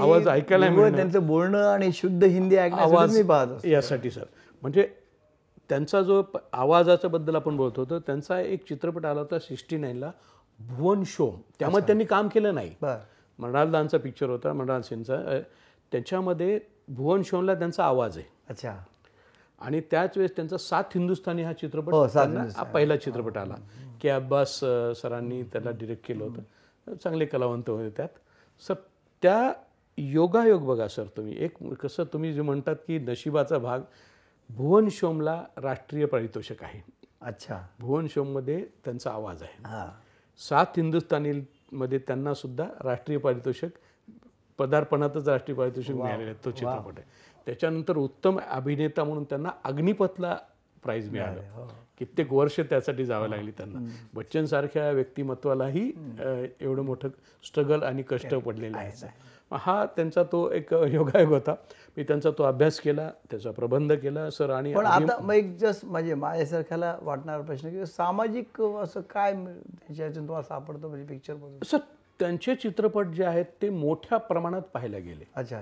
[0.00, 0.96] आवाज ऐकायला मिळणं.
[0.96, 3.10] त्यांचं बोलणं आणि शुद्ध हिंदी आवाज.
[3.64, 4.24] यासाठी सर.
[4.62, 4.88] म्हणजे
[5.68, 6.22] त्यांचा जो
[6.52, 10.10] आवाजाच्या बद्दल आपण बोलत होतो त्यांचा एक चित्रपट आला होता सिक्स्टी नाईनला.
[10.60, 12.74] भुवन शोम त्यामध्ये त्यांनी काम केलं नाही.
[12.82, 12.96] बर.
[13.38, 15.38] मृणाल दानचा पिक्चर होता मृणाल सेनचा अ,
[15.92, 18.26] त्याच्यामध्ये भुवन शोमला त्यांचा आवाज आहे.
[18.48, 18.76] अच्छा.
[19.60, 23.54] आणि त्याच वेळेस त्यांचा सात हिंदुस्थानी हा चित्रपट हो, त्यांना पहिला चित्रपट आला.
[24.00, 24.58] की अब्बास
[25.02, 26.94] सरांनी त्याला डिरेक्ट केलं होतं.
[26.94, 28.08] चांगले कलावंत होते त्यात.
[28.68, 28.74] सर
[29.22, 29.52] त्या
[29.98, 31.34] योगायोग बघा सर तुम्ही.
[31.38, 33.80] एक कसं तुम्ही जे म्हणतात की नशिबाचा भाग
[34.50, 36.80] भुवन शोमला राष्ट्रीय पारितोषिक आहे.
[37.20, 37.66] अच्छा.
[37.80, 39.62] भुवन शोममध्ये त्यांचा आवाज आहे.
[39.64, 39.90] हा.
[40.38, 43.70] सात हिंदुस्थानीमध्ये त्यांना सुद्धा राष्ट्रीय पारितोषिक
[44.58, 47.08] पदार्पणातच राष्ट्रीय पारितोषिक मिळालेलं आहे तो चित्रपट आहे.
[47.46, 50.36] त्याच्यानंतर उत्तम अभिनेता म्हणून त्यांना अग्निपथला
[50.84, 51.66] प्राईज मिळालं.
[51.98, 53.78] कित्येक वर्ष त्यासाठी जावं लागली त्यांना.
[54.14, 55.86] बच्चन सारख्या व्यक्तिमत्वालाही
[56.60, 57.08] एवढं मोठं
[57.44, 59.08] स्ट्रगल आणि कष्ट पडलेलं आहे
[59.50, 61.54] हा त्यांचा तो एक योगायोग होता.
[61.96, 65.84] मी त्यांचा तो अभ्यास केला त्याचा प्रबंध केला सर आणि पण आता मग एक जस्ट
[65.84, 71.58] म्हणजे माझ्यासारख्याला वाटणारा प्रश्न की सामाजिक असं काय त्याच्यातून तुम्हाला सापडतं म्हणजे पिक्चर मधून?
[71.64, 71.78] सर
[72.20, 75.24] त्यांचे चित्रपट जे आहेत ते मोठ्या प्रमाणात पाहायला गेले.
[75.36, 75.60] अच्छा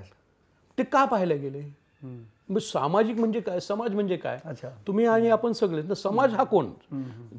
[0.78, 1.62] ते का पाहायला गेले?
[2.49, 3.61] मग सामाजिक म्हणजे काय?
[3.61, 4.39] समाज म्हणजे काय?
[4.45, 4.68] अच्छा.
[4.87, 6.70] तुम्ही आणि आपण सगळे तर समाज हा कोण?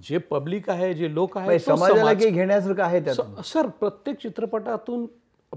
[0.03, 5.05] जे पब्लिक आहे जे लोक आहेत म्हणजे समाजाला घेण्यासारखं आहे सर प्रत्येक चित्रपटातून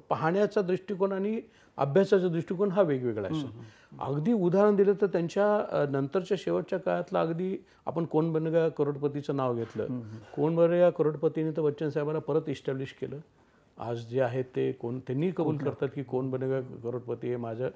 [0.09, 1.41] पाहण्याचा दृष्टिकोन आणि
[1.79, 3.61] अभ्यासाचा दृष्टिकोन हा वेगवेगळा आहे सर.
[4.01, 10.01] अगदी उदाहरण दिलं तर त्यांच्या नंतरच्या शेवटच्या काळातला अगदी आपण कोण बनेगा करोडपतीचं नाव घेतलं.
[10.35, 13.19] कोण बनेगा करोडपतीने तर बच्चन साहेबांना परत इस्टॅब्लिश केलं.
[13.79, 17.69] आज जे आहे ते कोण त्यांनी कबूल करतात की कोण बनेगा करोडपती हे माझं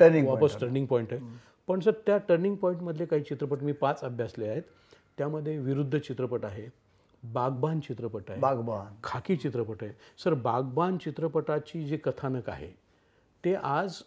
[0.00, 1.20] Turning वापस टर्निंग पॉईंट आहे.
[1.68, 4.62] पण सर त्या टर्निंग पॉईंटमधले काही चित्रपट मी पाच अभ्यासले आहेत.
[5.18, 6.68] त्यामध्ये विरुद्ध चित्रपट आहे.
[7.22, 8.40] बागबान चित्रपट आहे.
[8.40, 8.86] बागबान.
[9.04, 9.92] खाकी चित्रपट आहे.
[10.24, 12.68] सर बागबान चित्रपटाची जे कथानक आहे
[13.44, 14.02] ते आज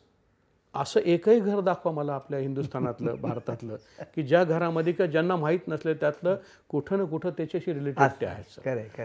[0.76, 3.76] असं एकही घर दाखवा मला आपल्या हिंदुस्थानातलं भारतातलं
[4.16, 6.36] की ज्या घरामध्ये का ज्यांना माहीत नसले त्यातलं
[6.70, 8.61] कुठं ना कुठं त्याच्याशी रिलेटेड ते आहेत सर.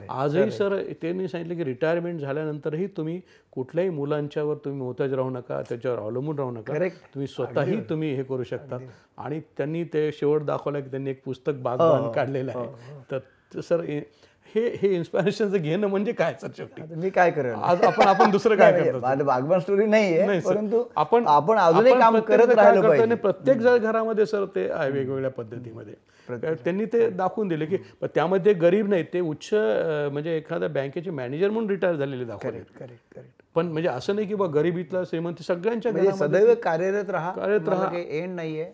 [0.08, 3.20] आजही सर त्यांनी सांगितलं की रिटायरमेंट झाल्यानंतरही तुम्ही
[3.52, 6.72] कुठल्याही मुलांच्यावर तुम्ही मोहताज राहू नका त्याच्यावर अवलंबून राहू नका.
[7.14, 8.76] तुम्ही स्वतःही तुम्ही हे करू शकता.
[9.16, 12.66] आणि त्यांनी ते शेवट दाखवलं की त्यांनी एक पुस्तक बागबान काढलेलं आहे.
[13.10, 13.18] तर
[13.52, 14.00] सर हे
[14.74, 16.82] हे इन्स्पिरेशनचं घेणं म्हणजे काय सर शेवटी?
[16.96, 17.52] मी काय करेल?
[17.54, 19.24] आज आपण आपण दुसरं काय नाही, करतो?
[19.24, 20.40] बागबान स्टोरी नाही.
[20.40, 25.94] परंतु आपण आपण अजूनही काम करत राहिलो प्रत्येक जण घरामध्ये सर ते आहे वेगवेगळ्या पद्धतीमध्ये.
[26.54, 31.70] त्यांनी ते दाखवून दिले की त्यामध्ये गरीब नाहीत ते उच्च म्हणजे एखाद्या बँकेचे मॅनेजर म्हणून
[31.70, 32.58] रिटायर झालेले दाखवले.
[32.58, 32.78] करेक्ट
[33.14, 37.30] करेक्ट पण म्हणजे असं नाही की बा गरीबीतला श्रीमंत सगळ्यांच्या म्हणजे सदैव कार्यरत राहा.
[37.32, 37.96] कार्यरत राहा.
[37.96, 38.72] एंड नाहीये.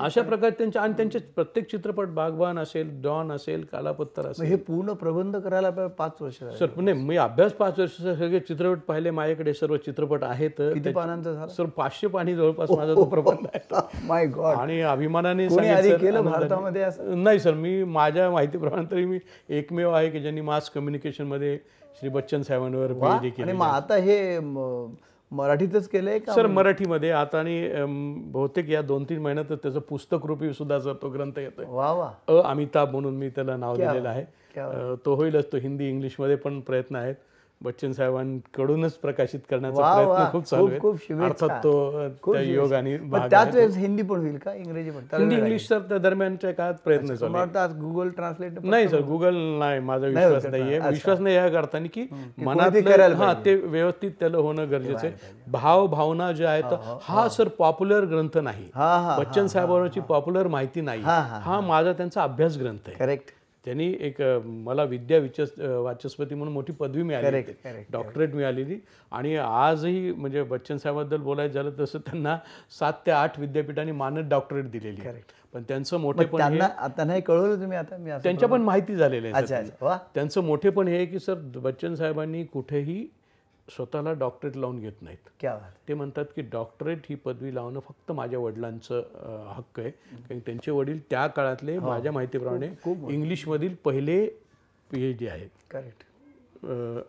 [0.00, 4.46] अशा प्रकारे त्यांच्या आणि त्यांचे प्रत्येक चित्रपट बागबान असेल डॉन असेल कालापत्तर असेल.
[4.46, 6.38] हे पूर्ण प्रबंध करायला पाच वर्ष.
[6.58, 9.10] सर नाही मी अभ्यास पाच वर्ष सगळे चित्रपट पाहिले.
[9.10, 10.60] माझ्याकडे सर्व चित्रपट आहेत.
[10.74, 16.20] किती पानांचा सर पाचशे पाणी जवळपास माझा तो प्रबंध आहे माय गॉड आणि अभिमानाने केलं.
[16.22, 17.22] भारतामध्ये असं?
[17.22, 19.18] नाही सर मी माझ्या माहितीप्रमाणे तरी मी
[19.50, 21.58] एकमेव आहे की ज्यांनी मास कम्युनिकेशनमध्ये
[22.02, 23.10] श्री बच्चन साहेबांवर वा,
[23.42, 24.86] आणि मग आता हे म-
[25.30, 26.32] मराठीतच केलंय का?
[26.32, 30.92] सर मराठीमध्ये आता आणि अम, बहुतेक या दोन तीन महिन्यातच त्याचं पुस्तक रूपी सुद्धा सर
[31.02, 31.64] तो ग्रंथ येतोय.
[31.68, 32.10] वा वा.
[32.28, 34.24] अ अमिताभ म्हणून मी त्याला नाव दिलेलं आहे.
[34.54, 37.14] क्या अ, तो होईलच तो हिंदी इंग्लिशमध्ये पण प्रयत्न आहेत.
[37.62, 39.82] बच्चन साहेबांकडूनच प्रकाशित करण्याचा.
[39.94, 41.24] प्रयत्न खूप चालू.
[41.24, 43.54] अर्थात तो त्या योग आणि त्याच.
[43.54, 44.54] वेळेस हिंदी पण होईल का?
[44.54, 45.04] इंग्रजी पण.
[45.12, 50.06] हिंदी इंग्लिश सर त्या दरम्यानच्या काळात प्रयत्न चालू गुगल ट्रान्सलेट नाही सर गुगल नाही माझा
[50.06, 52.06] विश्वास नाहीये विश्वास नाही या अर्थाने की
[52.38, 52.76] मनात
[53.16, 55.12] हा ते व्यवस्थित त्याला होणं गरजेचं आहे.
[55.50, 58.68] भाव भावना जे आहेत हा सर पॉप्युलर ग्रंथ नाही.
[59.18, 61.02] बच्चन साहेबांची पॉप्युलर माहिती नाही.
[61.02, 62.96] हा माझा त्यांचा अभ्यास ग्रंथ आहे.
[62.96, 63.30] करेक्ट
[63.64, 67.26] त्यांनी एक मला विद्या विचस अ, वाचस्पती म्हणून मोठी पदवी मिळाली
[67.92, 68.78] डॉक्टरेट मिळालेली.
[69.12, 72.36] आणि आजही म्हणजे बच्चन साहेबांबद्दल बोलायचं झालं तसं त्यांना
[72.70, 75.00] सात ते आठ विद्यापीठांनी मानद डॉक्टरेट दिलेली
[75.54, 77.96] पण त्यांचं मोठेपण हे त्यांना आता नाही कळवलं तुम्ही आता?
[78.18, 79.34] त्यांच्या पण माहिती झालेलं आहे
[80.14, 83.06] त्यांचं मोठेपण हे आहे की सर बच्चन साहेबांनी कुठेही
[83.68, 85.28] स्वतःला डॉक्टरेट लावून घेत नाहीत.
[85.40, 85.56] क्या
[85.88, 89.02] ते म्हणतात की डॉक्टरेट ही पदवी लावणं फक्त माझ्या वडिलांचं
[89.56, 89.90] हक्क आहे.
[89.90, 92.68] कारण त्यांचे वडील त्या काळातले माझ्या माहितीप्रमाणे
[93.14, 94.24] इंग्लिशमधील पहिले
[94.90, 95.48] पी एच डी आहेत.
[95.70, 96.04] करेक्ट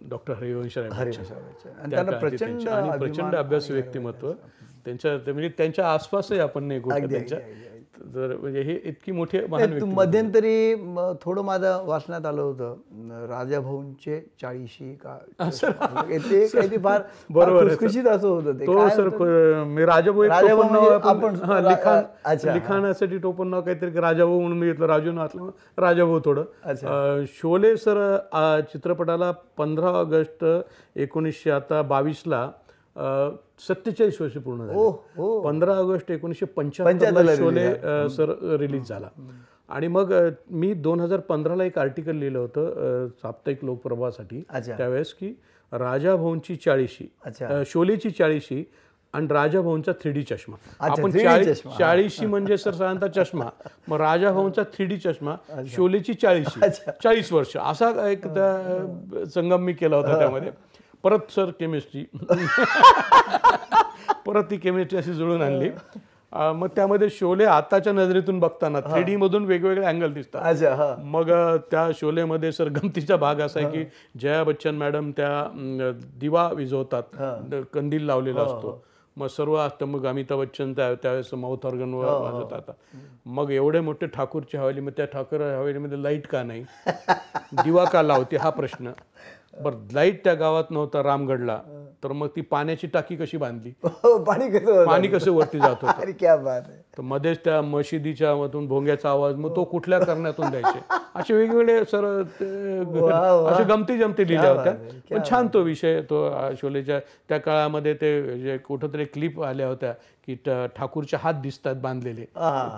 [0.09, 0.33] डॉक्टर
[1.89, 2.67] त्यांना काळातले प्रचंड
[2.99, 4.31] प्रचंड अभ्यास व्यक्तिमत्व.
[4.85, 7.39] त्यांच्या म्हणजे त्यांच्या आसपासही आपण नाही त्यांच्या.
[8.13, 10.75] जर म्हणजे हे इतकी मोठे महान मध्यंतरी
[11.21, 12.75] थोडं माझं वाचण्यात आलं होतं.
[13.29, 15.17] राजाभाऊंचे चाळीशी का
[16.21, 18.65] ते फार बरोबर खुशखुशीत असं होतं ते.
[18.89, 19.09] सर
[19.67, 21.35] मी राजाभाऊ म्हणजे आपण-
[21.67, 24.85] लिखाण लिखाणासाठी टोपण नाव काहीतरी राजाभाऊ म्हणून मी घेतलं.
[24.85, 27.23] राजू असलं राजाभाऊ थोडं.
[27.41, 28.17] शोले सर
[28.73, 30.45] चित्रपटाला पंधरा ऑगस्ट
[30.95, 32.49] एकोणीसशे आता बावीसला
[33.69, 34.77] सत्तेचाळीस वर्ष पूर्ण झाले.
[35.17, 35.41] हो.
[35.41, 37.73] पंधरा ऑगस्ट एकोणीसशे 75 पंच्याहत्तरला ला शोले
[38.09, 39.07] सर रिलीज झाला.
[39.69, 40.13] आणि मग
[40.49, 44.43] मी दोन हजार पंधराला एक आर्टिकल लिहिलं होतं साप्ताहिक लोकप्रभासाठी.
[44.77, 45.39] त्यावेळेस की
[45.71, 47.47] राजाभाऊंची चाळीशी अच्छा.
[47.47, 48.71] अ, शोलेची चाळीशी
[49.13, 51.75] आणि राजाभाऊंचा थ्री डी चष्मा आपण 3D चाळी- चष्मा.
[51.79, 53.45] चाळीशी म्हणजे सर साधारणतः चष्मा.
[53.87, 55.35] मग राजाभाऊंचा थ्री डी चष्मा
[55.67, 56.59] शोलेची चाळीशी.
[57.03, 57.57] चाळीस वर्ष.
[57.57, 58.27] असा एक
[59.29, 60.51] संगम मी केला होता त्यामध्ये.
[61.03, 62.03] परत सर केमिस्ट्री
[64.25, 65.69] परत ती केमिस्ट्री अशी जुळून आणली.
[66.33, 70.41] मग त्यामध्ये शोले आताच्या नजरेतून बघताना थ्री डी मधून वेगवेगळे अँगल दिसतात.
[71.03, 71.31] मग
[71.71, 73.83] त्या शोलेमध्ये सर गमतीचा भाग असा आहे की
[74.19, 75.43] जया बच्चन मॅडम त्या
[76.19, 77.03] दिवा विझवतात.
[77.73, 78.83] कंदील लावलेला असतो.
[79.17, 82.71] मग सर्व असतं मग अमिताभ बच्चन त्या त्यावेळेस माउथ ऑर्गन वाजवत आता
[83.25, 86.63] मग एवढे मोठे ठाकूरची हवेली मग त्या ठाकूर हवेलीमध्ये लाइट का नाही?
[87.63, 88.37] दिवा का लावते?
[88.37, 88.91] हा प्रश्न.
[89.61, 91.59] बरं लाइट त्या गावात नव्हता रामगडला
[92.03, 93.73] तर मग ती पाण्याची टाकी कशी बांधली?
[93.83, 94.85] हो, पाणी कसं?
[94.85, 96.01] पाणी कसं वरती जात होतं?
[96.01, 96.82] अरे क्या बात आहे.
[96.97, 100.79] तर मध्येच त्या मशिदीच्या मधून भोंग्याचा आवाज मग तो कुठल्या करण्यातून द्यायचे?
[101.15, 102.05] असे वेगवेगळे सर
[103.51, 104.73] असे गमती जमती लिहिल्या होत्या.
[105.09, 106.27] पण छान तो विषय तो
[106.61, 109.93] शोलेच्या त्या काळामध्ये ते जे कुठंतरी क्लिप आल्या होत्या
[110.27, 110.35] की
[110.75, 112.25] ठाकूरचे हात दिसतात बांधलेले.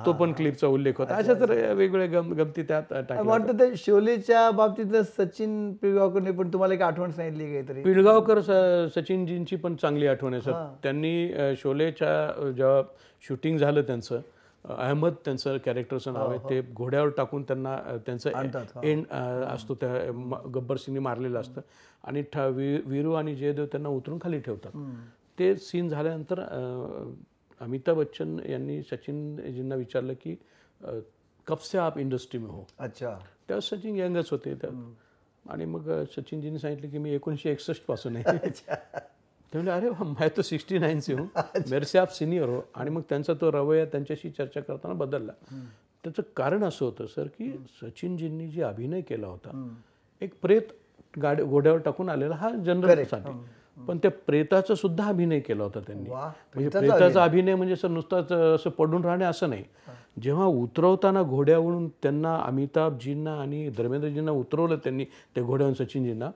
[0.05, 1.15] तो पण क्लिपचा उल्लेख होता.
[1.15, 2.93] अशा तर वेगवेगळ्या गम गमती त्यात
[3.25, 7.81] वाटतं ते शोलेच्या बाबतीत सचिन पिळगावकरने पण तुम्हाला एक आठवण सांगितली काहीतरी.
[7.83, 8.39] पिळगावकर
[8.95, 10.65] सचिनजींची पण चांगली आठवण आहे सर.
[10.83, 12.81] त्यांनी शोलेच्या जेव्हा
[13.27, 14.21] शूटिंग झालं त्यांचं
[14.65, 18.29] अहमद त्यांचं कॅरेक्टरचं नाव आहे ते घोड्यावर टाकून त्यांना त्यांचं
[18.83, 19.05] एंड
[19.47, 20.11] असतो त्या
[20.55, 21.61] गब्बर सिंगने मारलेलं असतं.
[22.03, 24.71] आणि ठा वी- वीरू आणि जयदेव त्यांना उतरून खाली ठेवतात.
[25.39, 26.39] ते सीन झाल्यानंतर
[27.61, 30.35] अमिताभ बच्चन यांनी सचिनजींना विचारलं की
[30.83, 30.87] अ,
[31.47, 32.67] कब से आप इंडस्ट्री में हो?
[32.79, 33.09] अच्छा.
[33.49, 34.53] तेव्हा सचिन यंगच होते.
[34.55, 34.71] त्यात
[35.49, 38.37] आणि मग सचिनजींनी सांगितलं की मी एकोणीसशे एकसष्टपासून आहे.
[39.55, 41.29] ते म्हणले अरे वाह, मैं तो सिक्स्टी नाईन से हूँ
[41.69, 42.61] मेरे से आप सिनियर हो.
[42.75, 45.31] आणि मग त्यांचा तो रवैया त्यांच्याशी चर्चा करताना बदलला.
[46.03, 47.51] त्याचं कारण असं होतं सर की
[47.81, 49.67] सचिनजींनी जे अभिनय केला होता
[50.21, 50.73] एक प्रेत
[51.13, 53.31] गाडी घोड्यावर टाकून आलेला हा जनरलसाठी
[53.87, 56.09] पण त्या प्रेताचा सुद्धा अभिनय केला होता त्यांनी.
[56.09, 57.55] म्हणजे प्रेताचा अभिनय.
[57.55, 59.63] म्हणजे सर नुसताच असं पडून राहणे असं नाही.
[60.21, 66.29] जेव्हा उतरवताना घोड्यावरून त्यांना अमिताभजींना आणि धर्मेंद्रजींना उतरवलं त्यांनी त्या घोड्यावरून सचिनजींना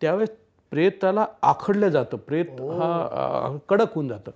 [0.00, 0.30] त्यावेळेस
[0.70, 2.16] प्रेताला आखडलं जातं.
[2.16, 4.30] प्रेत हा कडक होऊन जातं.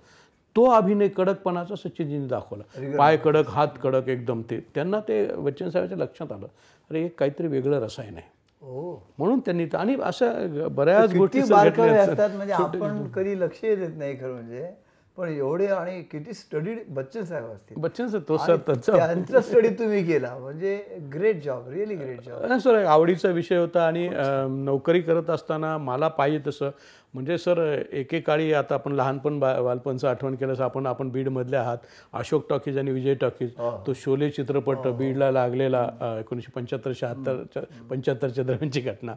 [0.55, 2.63] तो अभिनय कडकपणाचा सचिनजींनी दाखवला.
[2.97, 4.59] पाय कडक हात कडक एकदम ते.
[4.75, 6.47] त्यांना ते बच्चन साहेबांच्या लक्षात आलं.
[6.89, 8.29] अरे एक काहीतरी वेगळं रसायन आहे.
[8.61, 10.31] हो म्हणून त्यांनी आणि अशा
[10.71, 14.69] बऱ्याच गोष्टी म्हणजे आपण कधी लक्ष देत नाही खरं म्हणजे.
[15.17, 17.77] पण एवढे आणि किती स्टडी बच्चन साहेब असतील.
[17.81, 20.33] बच्चन सर तो सर त्यांचा स्टडी तुम्ही केला.
[20.37, 20.75] म्हणजे
[21.13, 24.07] great job really great job sir आवडीचा विषय होता आणि
[24.49, 26.69] नोकरी करत असताना मला पाहिजे तसं
[27.13, 27.59] म्हणजे सर
[27.91, 31.77] एकेकाळी आता आपण लहानपण बा बालपणचं आठवण केलं असं आपण आपण बीडमधले आहात.
[32.13, 33.49] अशोक टॉकीज आणि विजय टॉकीज.
[33.87, 35.81] तो शोले चित्रपट बीडला लागलेला
[36.19, 39.15] एकोणीसशे पंच्याहत्तर शहात्तरच्या पंच्याहत्तरच्या दरम्यानची घटना.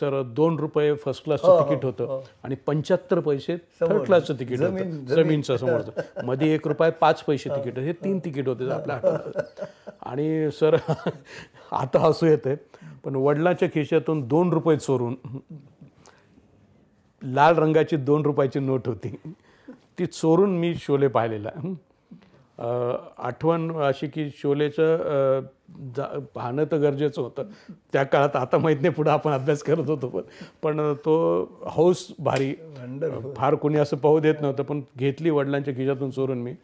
[0.00, 5.04] सर दोन रुपये फर्स्ट क्लासचं तिकीट होतं आणि पंच्याहत्तर पैसे थर्ड क्लासचं तिकीट होतं.
[5.06, 6.24] जमीनचं समोरचं.
[6.24, 9.64] मध्ये एक रुपये पाच पैसे तिकीट हे तीन तिकीट होते आपल्या आठवड्यात.
[10.02, 10.76] आणि सर
[11.72, 12.54] आता हसू येते
[13.04, 15.14] पण वडिलांच्या खिशातून दोन रुपये चोरून
[17.22, 19.16] लाल रंगाची दोन रुपयाची नोट होती.
[19.98, 21.50] ती चोरून मी शोले पाहिलेला.
[22.58, 25.46] आठवण अशी की शोलेचं
[25.96, 27.48] जा पाहणं तर गरजेचं होतं.
[27.92, 30.22] त्या काळात आता माहीत नाही पुढं आपण अभ्यास करत होतो पण
[30.62, 31.14] पण तो
[31.66, 32.52] हौस भारी.
[33.36, 36.54] फार कोणी असं पाहू देत नव्हतं पण घेतली वडिलांच्या खिशातून चोरून मी.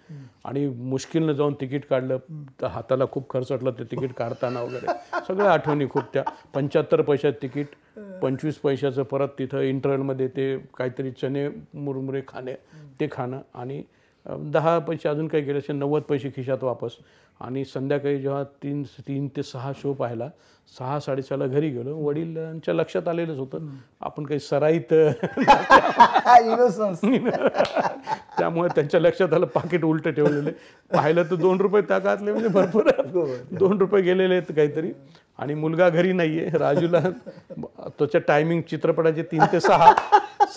[0.44, 2.18] आणि मुश्किलनं जाऊन तिकीट काढलं.
[2.60, 4.86] तर हाताला खूप खर्च वाटलं ते तिकीट काढताना वगैरे.
[5.28, 6.22] सगळ्या आठवणी खूप त्या.
[6.54, 7.74] पंच्याहत्तर पैशात तिकीट
[8.22, 12.54] पंचवीस पैशाचं परत तिथं इंटरव्हलमध्ये ते काहीतरी चणे मुरमुरे खाणे
[13.00, 13.40] ते खाणं.
[13.54, 13.82] आणि
[14.26, 16.90] दहा पैसे अजून काही गेले असेल नव्वद पैसे खिशात वापस.
[17.40, 20.28] आणि संध्याकाळी जेव्हा तीन तीन ते सहा शो पाहिला
[20.78, 23.66] सहा साडेसहाला घरी गेलो वडिलांच्या लक्षात आलेलंच होतं.
[24.00, 24.92] आपण काही सराईत
[28.38, 30.50] त्यामुळे त्यांच्या लक्षात आलं पाकिट उलट ठेवलेले
[30.90, 32.90] पाहिलं तर दोन रुपये त्या काळातले म्हणजे भरपूर.
[33.58, 34.92] दोन रुपये गेलेले आहेत काहीतरी.
[35.38, 37.00] आणि मुलगा घरी नाहीये राजूला.
[37.98, 39.92] त्याच्या टायमिंग चित्रपटाचे तीन ते सहा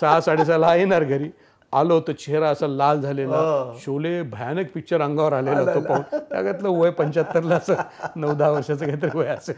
[0.00, 1.28] सहा साडेसहाला येणार घरी.
[1.72, 3.36] आलो होतो चेहरा असा लाल झालेला.
[3.80, 6.02] शोले भयानक पिक्चर अंगावर आलेला होतो पाहून.
[6.02, 7.74] त्याच्यातलं वय पंच्याहत्तरला असं
[8.16, 9.54] नऊ दहा वर्षाचं काहीतरी वय असेल.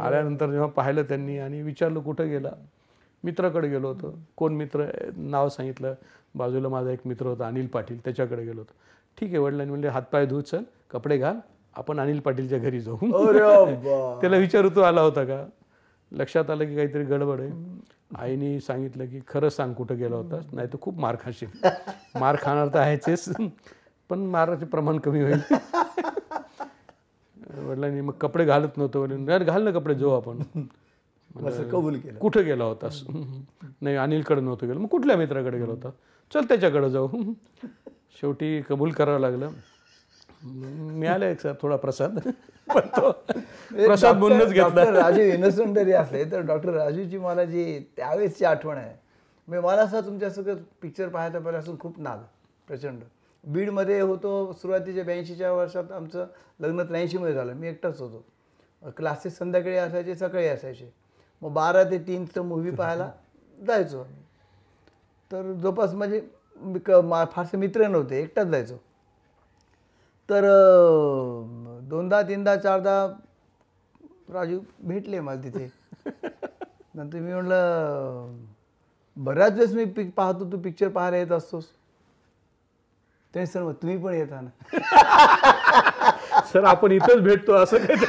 [0.00, 2.50] आल्यानंतर जेव्हा पाहिलं त्यांनी आणि विचारलं कुठं गेला
[3.24, 4.14] मित्राकडे गेलो होतो.
[4.36, 4.84] कोण मित्र?
[5.16, 5.94] नाव सांगितलं.
[6.34, 8.72] बाजूला माझा एक मित्र होता अनिल पाटील त्याच्याकडे गेलो होतो.
[9.18, 11.36] ठीक आहे वडिलांनी म्हणले हातपाय धुत चल कपडे घाल
[11.76, 12.96] आपण अनिल पाटीलच्या घरी जाऊ.
[14.20, 15.44] त्याला विचारू तू आला होता का?
[16.12, 17.50] लक्षात आलं की काहीतरी गडबड आहे.
[18.16, 21.66] आईने सांगितलं की खरं सांग कुठं गेला होतास नाही तर खूप मार खाशील.
[22.14, 23.24] मार खाणार तर आहेचेच.
[24.08, 25.54] पण माराचे प्रमाण कमी होईल.
[27.58, 29.28] वडिलांनी मग कपडे घालत नव्हतं वडील.
[29.30, 30.38] "अरे घाल ना कपडे जाऊ आपण.
[31.46, 32.18] असं कबूल केलं.
[32.18, 33.02] कुठं गेला होतास
[33.80, 34.80] नाही अनिलकडे नव्हतं गेलो.
[34.80, 35.90] मग कुठल्या मित्राकडे गेला होता?
[36.34, 37.08] चल त्याच्याकडे जाऊ.
[38.20, 39.48] शेवटी कबूल करावं लागलं.
[40.44, 42.18] मिळालं एक सर थोडा प्रसाद.
[42.68, 43.10] पण तो
[43.70, 44.68] प्रसाद म्हणूनच घेतला.
[44.68, 46.24] डॉक्टर राजू इनोसंट जरी असले.
[46.24, 48.94] तर डॉक्टर राजूची मला जी त्यावेळेसची आठवण आहे.
[49.48, 52.18] म्हणजे मला असं तुमच्या सगळं पिक्चर पाहायचा पहिल्यापासून खूप नाद.
[52.68, 53.00] प्रचंड.
[53.44, 56.26] बीडमध्ये होतो सुरुवातीच्या ब्याऐंशीच्या वर्षात आमचं
[56.60, 57.52] लग्न त्र्याऐंशीमध्ये झालं.
[57.52, 58.24] मी एकटाच होतो.
[58.96, 60.92] क्लासेस संध्याकाळी असायचे सकाळी असायचे.
[61.42, 63.10] मग बारा ते तीनचं मूव्ही पाहायला
[63.66, 64.04] जायचो
[65.32, 66.20] तर जवळपास म्हणजे
[66.86, 68.22] क- मा- फारसे मित्र नव्हते.
[68.22, 68.74] एकटाच जायचो.
[70.28, 70.44] तर
[71.90, 73.06] दोनदा तीनदा चारदा
[74.32, 75.68] राजू भेटले मला तिथे.
[76.94, 78.34] नंतर मी म्हटलं
[79.16, 81.64] बऱ्याच वेळेस मी पिक पाहतो तू पिक्चर पाहायला येत असतोस.
[83.34, 84.50] ते सर मग तुम्ही पण येता ना.
[86.52, 87.96] सर आपण इथंच भेटतो असं काही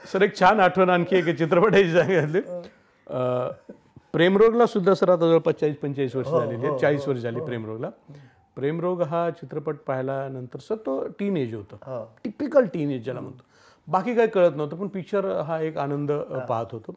[0.00, 2.40] सर एक छान आठवण आणखी एक चित्रपटाची सांगितली
[4.12, 6.78] प्रेमरोगला सुद्धा सर आता जवळपास चाळीस पंचेचाळीस वर्ष झालेली आहेत.
[6.80, 7.90] चाळीस वर्ष झाली प्रेमरोगला.
[8.58, 11.60] प्रेमरोग हा चित्रपट पाहिल्यानंतर सर तो टीन एज हो.
[11.60, 13.42] होतं टिपिकल टीन एज ज्याला म्हणतो.
[13.88, 16.12] बाकी काही कळत नव्हतं पण पिक्चर हा एक आनंद
[16.48, 16.94] पाहत होतो.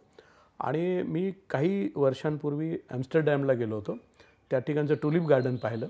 [0.59, 3.95] आणि मी काही वर्षांपूर्वी ॲम्स्टरडॅमला गेलो होतो.
[4.51, 5.87] त्या ठिकाणचं टुलिप गार्डन पाहिलं.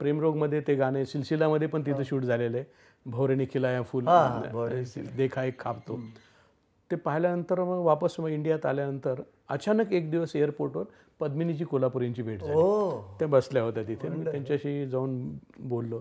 [0.00, 2.56] प्रेमरोगमध्ये ते गाणे सिलसिलामध्ये पण तिथं शूट झालेलं.
[2.56, 2.64] आहे
[3.06, 4.04] भोरेने खिलाया फुल.
[5.16, 5.98] देखा एक खापतो
[6.90, 10.84] ते पाहिल्यानंतर मग वापस मग इंडियात आल्यानंतर अचानक एक दिवस एअरपोर्टवर
[11.20, 12.52] पद्मिनीची कोल्हापुरींची भेट झाली.
[12.52, 13.16] हो.
[13.18, 14.08] त्या बसल्या होत्या तिथे.
[14.08, 16.00] मी त्यांच्याशी जाऊन बोललो.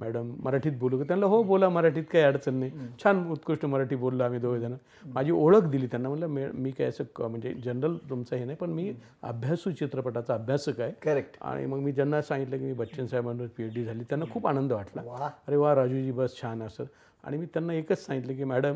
[0.00, 1.04] मॅडम मराठीत बोलू का?
[1.04, 2.70] त्यांना हो बोला मराठीत काही अडचण नाही.
[3.04, 4.74] छान उत्कृष्ट मराठी बोललो आम्ही दोघे जण.
[5.04, 6.08] माझी ओळख दिली त्यांना.
[6.08, 10.92] म्हणलं "मे- काय असं म्हणजे जनरल तुमचं हे नाही पण मी अभ्यासू चित्रपटाचा अभ्यासक आहे.
[11.02, 14.26] करेक्ट आणि मग मी ज्यांना सांगितलं की मी बच्चन साहेबांवर पी एच डी झाली त्यांना
[14.32, 15.02] खूप आनंद वाटला.
[15.46, 16.84] अरे वा राजूजी बस छान असं.
[17.24, 18.74] आणि मी त्यांना एकच सांगितलं की मॅडम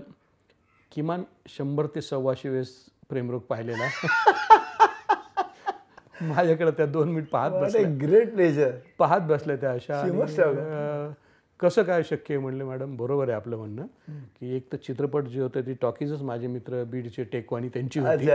[0.92, 2.76] किमान शंभर ते सव्वाशे वेळेस
[3.08, 4.06] प्रेमरोग पाहिलेला आहे.
[6.22, 11.12] माझ्याकडे त्या दोन मिनिट पाहत बस ग्रेट प्लेजर पाहत बसल्या त्या अशा.
[11.60, 12.96] कसं काय शक्य आहे म्हणले मॅडम?
[12.96, 13.86] बरोबर आहे आपलं म्हणणं.
[14.40, 18.26] की एक तर चित्रपट जे होते ते टॉकीजच माझे मित्र बीडचे टेकवानी त्यांची होती.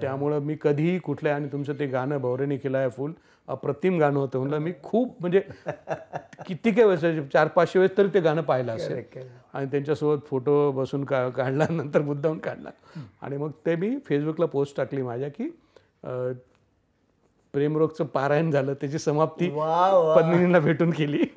[0.00, 3.12] त्यामुळं मी कधीही कुठल्या आणि तुमचं ते गाणं भवरेने केलं आहे फुल
[3.48, 4.58] अप्रतिम गाणं होतं म्हणलं.
[4.58, 5.40] मी खूप म्हणजे
[6.46, 9.18] किती काय वेळेस चार पाचशे वेळेस तरी ते गाणं पाहिलं असेल.
[9.54, 12.70] आणि त्यांच्यासोबत फोटो बसून का काढला नंतर मुद्दाहून काढला.
[13.22, 15.48] आणि मग ते मी फेसबुकला पोस्ट टाकली माझ्या की
[17.54, 21.24] प्रेमरोगचं पारायण झालं त्याची समाप्ती पत्नींना भेटून केली.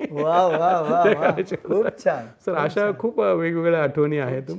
[1.64, 4.50] खूप छान तर अशा खूप वेगवेगळ्या आठवणी आहेत.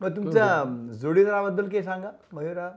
[0.00, 2.70] मग तुमच्या जोडीदाराबद्दल काही सांगा मयुरा?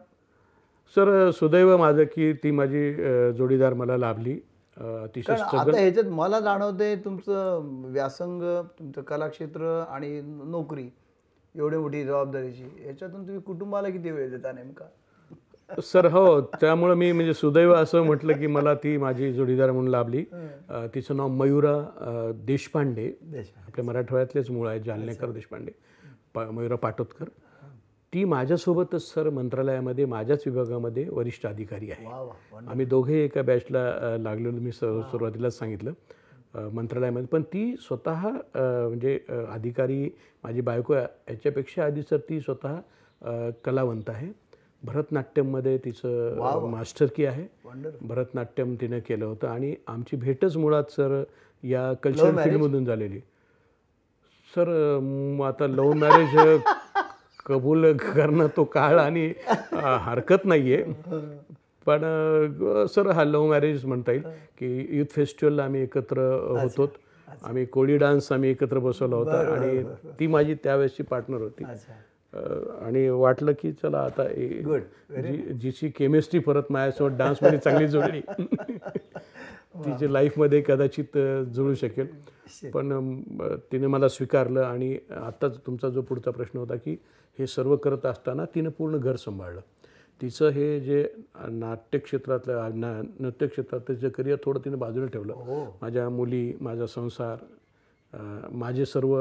[0.96, 2.94] सर सुदैव माझं की ती माझी
[3.38, 4.40] जोडीदार मला लाभली
[4.78, 7.62] अतिशय आता ह्याच्यात मला जाणवतंय तुमचं
[7.92, 8.42] व्यासंग
[8.80, 10.90] तुमचं कलाक्षेत्र आणि नोकरी
[11.56, 14.86] एवढी मोठी जबाबदारीची याच्यातून तुम्ही कुटुंबाला किती वेळ देता नेमका?
[15.80, 20.24] सर हो त्यामुळं मी म्हणजे सुदैव असं म्हटलं की मला ती माझी जोडीदार म्हणून लाभली.
[20.94, 23.12] तिचं नाव मयुरा देशपांडे.
[23.22, 25.72] देश आपल्या मराठवाड्यातलेच मूळ आहे जालनेकर देशपांडे.
[26.34, 27.30] पा मयुरा पाटोदकर.
[28.14, 32.06] ती माझ्यासोबतच सर मंत्रालयामध्ये माझ्याच विभागामध्ये वरिष्ठ अधिकारी आहे.
[32.68, 37.28] आम्ही दोघे एका बॅचला लागलेलो मी स सुरुवातीलाच सांगितलं मंत्रालयामध्ये.
[37.28, 39.20] पण ती स्वतः म्हणजे
[39.50, 40.04] अधिकारी
[40.44, 42.80] माझी बायको याच्यापेक्षा आधी सर ती स्वतः
[43.66, 44.32] कलावंत आहे.
[44.84, 46.36] भरतनाट्यममध्ये तिचं
[46.70, 47.46] मास्टर की आहे.
[48.02, 51.22] भरतनाट्यम तिनं केलं होतं आणि आमची भेटच मुळात सर
[51.64, 53.20] या कल्चरल फील्डमधून झालेली.
[54.54, 54.70] सर
[55.46, 56.36] आता लव्ह मॅरेज
[57.46, 59.32] कबूल करणं तो काळ आणि
[59.74, 61.20] हरकत नाही आहे
[61.88, 62.02] पण
[62.88, 64.24] सर हा लव्ह मॅरेज म्हणता येईल
[64.58, 66.92] की युथ फेस्टिवलला आम्ही एकत्र होतो
[67.44, 69.84] आम्ही कोळी डान्स आम्ही एकत्र बसवला होता आणि
[70.20, 71.64] ती माझी त्यावेळेसची पार्टनर होती.
[72.34, 78.22] आणि वाटलं की चला आता जी जिची केमिस्ट्री परत माझ्यासोबत डान्समध्ये चांगली जुळली
[79.86, 81.18] तिची लाईफमध्ये कदाचित
[81.54, 82.08] जुळू शकेल.
[82.74, 83.22] पण
[83.72, 86.98] तिने मला स्वीकारलं आणि आत्ताच तुमचा जो पुढचा प्रश्न होता की
[87.40, 89.62] हे सर्व करत असताना तिनं पूर्ण घर सांभाळलं.
[90.22, 91.08] तिचं हे जे
[91.50, 95.70] नाट्यक्षेत्रातलं ना नृत्यक्षेत्रात तिचं करिअर थोडं तिने बाजूला ठेवलं.
[95.82, 97.44] माझ्या मुली माझा संसार
[98.14, 99.16] माझे सर्व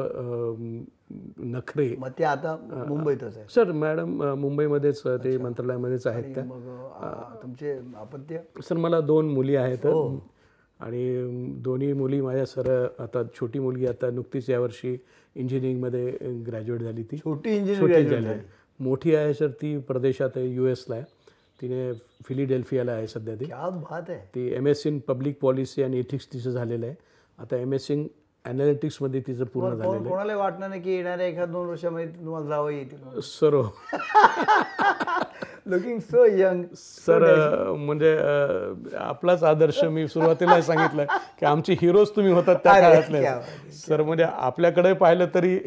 [1.39, 1.95] नखरे.
[1.99, 2.57] मग ते आता
[2.89, 6.35] मुंबईतच आहे सर मॅडम मुंबईमध्येच ते मंत्रालयामध्येच आहेत.
[6.35, 8.39] त्या तुमचे अपत्य
[8.69, 9.87] सर मला दोन मुली आहेत.
[10.81, 14.97] आणि अम, दोन्ही मुली माझ्या सर आता छोटी मुलगी आता नुकतीच यावर्षी
[15.37, 17.17] इंजिनिअरिंगमध्ये ग्रॅज्युएट झाली ती.
[17.17, 18.39] छोटी इंजिनियर छोटी झाली.
[18.81, 21.05] मोठी आहे सर ती परदेशात आहे यू एसला आहे.
[21.63, 21.93] तिने
[22.25, 23.45] फिलिडेल्फियाला आहे सध्या ती.
[23.45, 24.19] बात आहे.
[24.35, 26.95] ती M S in public policy आणि एथिक्स तिचं झालेलं आहे.
[27.39, 28.07] आता एम एस सी इन
[28.45, 32.99] ॲनालिटिक्समध्ये तिचं पूर्ण कोण- कोणाला वाटणार नाही की येणाऱ्या एखाद दोन वर्षामध्ये तुम्हाला जावं येतील
[33.07, 33.61] आहे sir.
[35.67, 37.23] Looking so young sir
[37.79, 38.17] म्हणजे
[38.99, 41.05] आपलाच आदर्श मी सुरुवातीला सांगितलं
[41.39, 43.23] की आमचे हिरोज तुम्ही होतात त्या काळातले.
[43.73, 45.59] सर म्हणजे आपल्याकडे पाहिलं तरी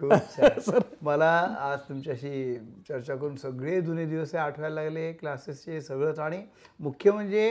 [0.00, 0.78] छान.
[1.02, 2.54] मला आज तुमच्याशी
[2.88, 6.18] चर्चा करून सगळे जुने दिवस आठवायला लागले क्लासेसचे सगळंच.
[6.18, 6.40] आणि
[6.80, 7.48] मुख्य म्हणजे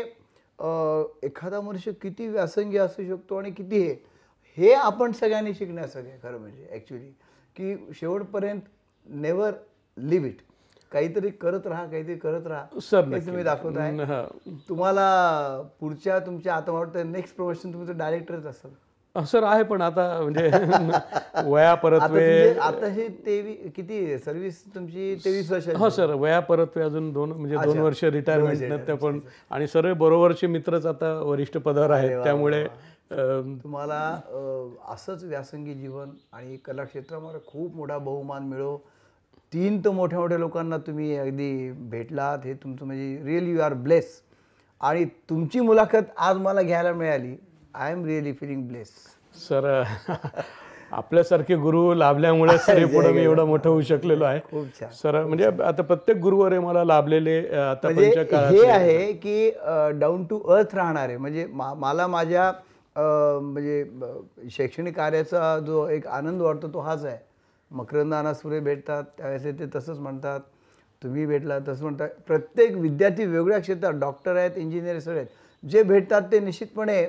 [1.23, 3.93] एखादा मनुष्य किती व्यासंगी असू शकतो आणि किती हे?
[4.57, 7.09] हे आपण सगळ्यांनी शिकण्यासारखं आहे खरं म्हणजे ॲक्च्युली
[7.55, 8.61] की शेवटपर्यंत
[9.05, 9.51] नेवर
[9.97, 10.37] लिव्ह इट
[10.91, 12.79] काहीतरी करत राहा काहीतरी करत राहा.
[12.81, 14.23] सर हे तुम्ही दाखवत आहे.
[14.69, 18.71] तुम्हाला पुढच्या तुमच्या आता वाटतं नेक्स्ट प्रमोशन तुमचं डायरेक्टरच असेल.
[19.15, 20.49] सर आहे पण आता म्हणजे
[21.49, 25.15] वया आता परतवे आता हे तेवी किती सर्व्हिस तुमची?
[25.25, 29.19] तेवीस वर्ष हो सर वया परतवे अजून दोन म्हणजे दोन वर्ष रिटायरमेंट पण.
[29.51, 32.23] आणि सर्व बरोबरचे मित्रच आता वरिष्ठ पदावर आहेत.
[32.23, 32.65] त्यामुळे
[33.11, 33.99] तुम्हाला
[34.93, 38.77] असंच व्यासंगी जीवन आणि कला क्षेत्रामध्ये खूप मोठा बहुमान मिळो.
[39.53, 42.45] तीन तर मोठ्या मोठ्या लोकांना तुम्ही अगदी भेटलात.
[42.45, 44.21] हे तुमचं म्हणजे रिअली यू आर ब्लेस
[44.81, 47.35] आणि तुमची मुलाखत आज मला घ्यायला मिळाली.
[47.73, 48.89] I am really feeling bless
[49.47, 49.65] sir
[50.93, 54.39] आपल्यासारखे गुरु लाभल्यामुळे सर पुढे मी एवढं मोठं होऊ शकलेलो आहे.
[54.49, 54.89] खूप छान.
[54.93, 59.49] सर म्हणजे आता प्रत्येक गुरुवारे मला लाभलेले आतापर्यंतच्या म्हणजे हे आहे की
[59.99, 61.17] डाऊन टू अर्थ राहणारे.
[61.17, 62.51] म्हणजे मला माझ्या
[62.95, 63.83] म्हणजे
[64.51, 67.17] शैक्षणिक कार्याचा जो एक आनंद वाटतो तो हाच आहे.
[67.71, 70.39] मकरंद अनासपुरे भेटतात त्यावेळेस ते तसंच म्हणतात.
[71.01, 72.09] तुम्ही भेटला तसं म्हणतात.
[72.27, 75.29] प्रत्येक विद्यार्थी वेगळ्या क्षेत्रात डॉक्टर आहेत इंजिनियर सगळे आहेत.
[75.63, 77.05] जे भेटतात ते निश्चितपणे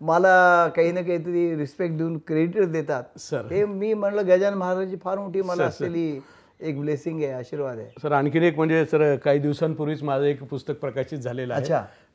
[0.00, 3.18] मला काही ना काहीतरी रिस्पेक्ट देऊन क्रेडिट देतात.
[3.18, 6.20] सर हे मी म्हणलं गजानन महाराजांची फार मोठी मला असलेली
[6.60, 7.88] एक ब्लेसिंग आहे आशीर्वाद आहे.
[8.02, 11.64] सर आणखीन एक म्हणजे सर काही दिवसांपूर्वीच माझं एक पुस्तक प्रकाशित झालेलं आहे.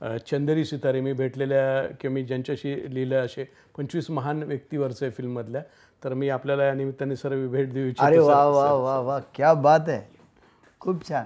[0.02, 3.44] चंदेरी सितारे मी भेटलेल्या किंवा मी ज्यांच्याशी लिहिलं असे
[3.78, 5.62] पंचवीस महान व्यक्तीवरचे फिल्ममधल्या
[6.04, 8.20] तर मी आपल्याला या निमित्ताने सर भेट देऊ इच्छितो अरे.
[8.20, 10.02] वा वा वा वा क्या बात आहे.
[10.80, 11.26] खूप छान.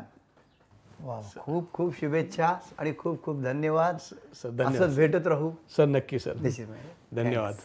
[1.04, 3.98] वा खूप खूप शुभेच्छा आणि खूप खूप धन्यवाद.
[4.44, 5.52] सर धन्यवाद भेटत राहू.
[5.78, 6.34] सर नक्की सर.
[7.14, 7.56] धन्यवाद.